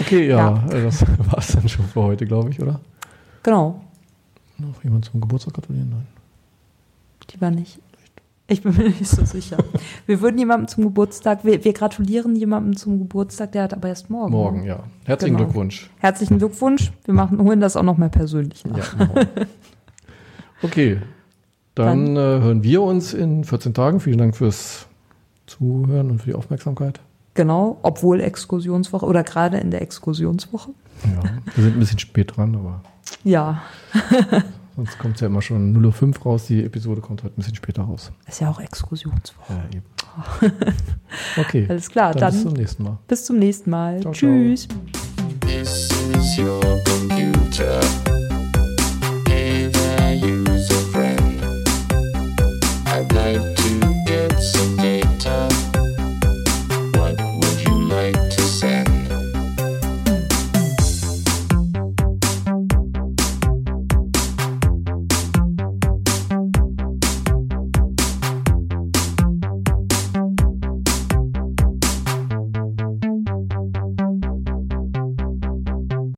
Okay, 0.00 0.28
ja, 0.28 0.64
äh, 0.70 0.82
das 0.82 1.00
war 1.00 1.38
es 1.38 1.48
dann 1.48 1.68
schon 1.68 1.86
für 1.86 2.02
heute, 2.02 2.26
glaube 2.26 2.50
ich, 2.50 2.60
oder? 2.60 2.78
Genau. 3.42 3.82
Noch 4.58 4.82
jemand 4.84 5.04
zum 5.04 5.20
Geburtstag 5.20 5.54
gratulieren? 5.54 5.90
Nein. 5.90 6.06
Lieber 7.32 7.50
nicht. 7.50 7.78
Ich 8.50 8.62
bin 8.62 8.74
mir 8.74 8.84
nicht 8.84 9.06
so 9.06 9.24
sicher. 9.26 9.58
Wir 10.06 10.22
würden 10.22 10.38
jemandem 10.38 10.68
zum 10.68 10.84
Geburtstag, 10.84 11.44
wir, 11.44 11.62
wir 11.64 11.72
gratulieren 11.74 12.34
jemandem 12.34 12.76
zum 12.76 12.98
Geburtstag, 12.98 13.52
der 13.52 13.64
hat 13.64 13.74
aber 13.74 13.88
erst 13.88 14.08
morgen. 14.08 14.32
Morgen, 14.32 14.64
ja. 14.64 14.84
Herzlichen 15.04 15.36
Genau. 15.36 15.48
Glückwunsch. 15.48 15.90
Herzlichen 15.98 16.38
Glückwunsch. 16.38 16.90
Wir 17.04 17.12
machen, 17.12 17.38
holen 17.42 17.60
das 17.60 17.76
auch 17.76 17.82
noch 17.82 17.98
mal 17.98 18.08
persönlich 18.08 18.64
nach. 18.64 18.98
Ja, 18.98 19.14
wir. 19.14 19.28
okay, 20.62 20.98
dann, 21.74 22.16
äh, 22.16 22.18
hören 22.18 22.62
wir 22.64 22.82
uns 22.82 23.12
in 23.12 23.44
14 23.44 23.74
Tagen. 23.74 24.00
Vielen 24.00 24.18
Dank 24.18 24.34
fürs 24.34 24.86
Zuhören 25.46 26.10
und 26.10 26.20
für 26.20 26.30
die 26.30 26.34
Aufmerksamkeit. 26.34 27.00
Genau, 27.34 27.78
obwohl 27.82 28.20
Exkursionswoche 28.20 29.04
oder 29.06 29.22
gerade 29.24 29.58
in 29.58 29.70
der 29.70 29.82
Exkursionswoche. 29.82 30.70
Ja, 31.04 31.30
wir 31.54 31.64
sind 31.64 31.76
ein 31.76 31.78
bisschen 31.80 31.98
spät 32.00 32.36
dran, 32.36 32.56
aber 32.56 32.82
ja. 33.28 33.62
Sonst 34.76 34.98
kommt 34.98 35.16
es 35.16 35.20
ja 35.20 35.26
immer 35.26 35.42
schon 35.42 35.76
0.05 35.76 36.18
Uhr 36.18 36.22
raus. 36.24 36.46
Die 36.46 36.64
Episode 36.64 37.00
kommt 37.02 37.22
heute 37.22 37.34
ein 37.34 37.36
bisschen 37.36 37.56
später 37.56 37.82
raus. 37.82 38.10
Ist 38.26 38.40
ja 38.40 38.48
auch 38.48 38.60
Exkursionswoche. 38.60 39.52
Ja, 39.52 39.64
eben. 39.76 39.84
Okay. 41.36 41.66
Alles 41.68 41.88
klar, 41.88 42.12
dann, 42.12 42.20
dann, 42.20 42.32
bis 42.32 42.42
zum 42.42 42.52
nächsten 42.52 42.82
Mal. 42.82 42.98
Bis 43.06 43.24
zum 43.24 43.38
nächsten 43.38 43.70
Mal. 43.70 44.00
Ciao, 44.00 44.12
Tschüss. 44.12 44.68
Ciao. 47.50 48.27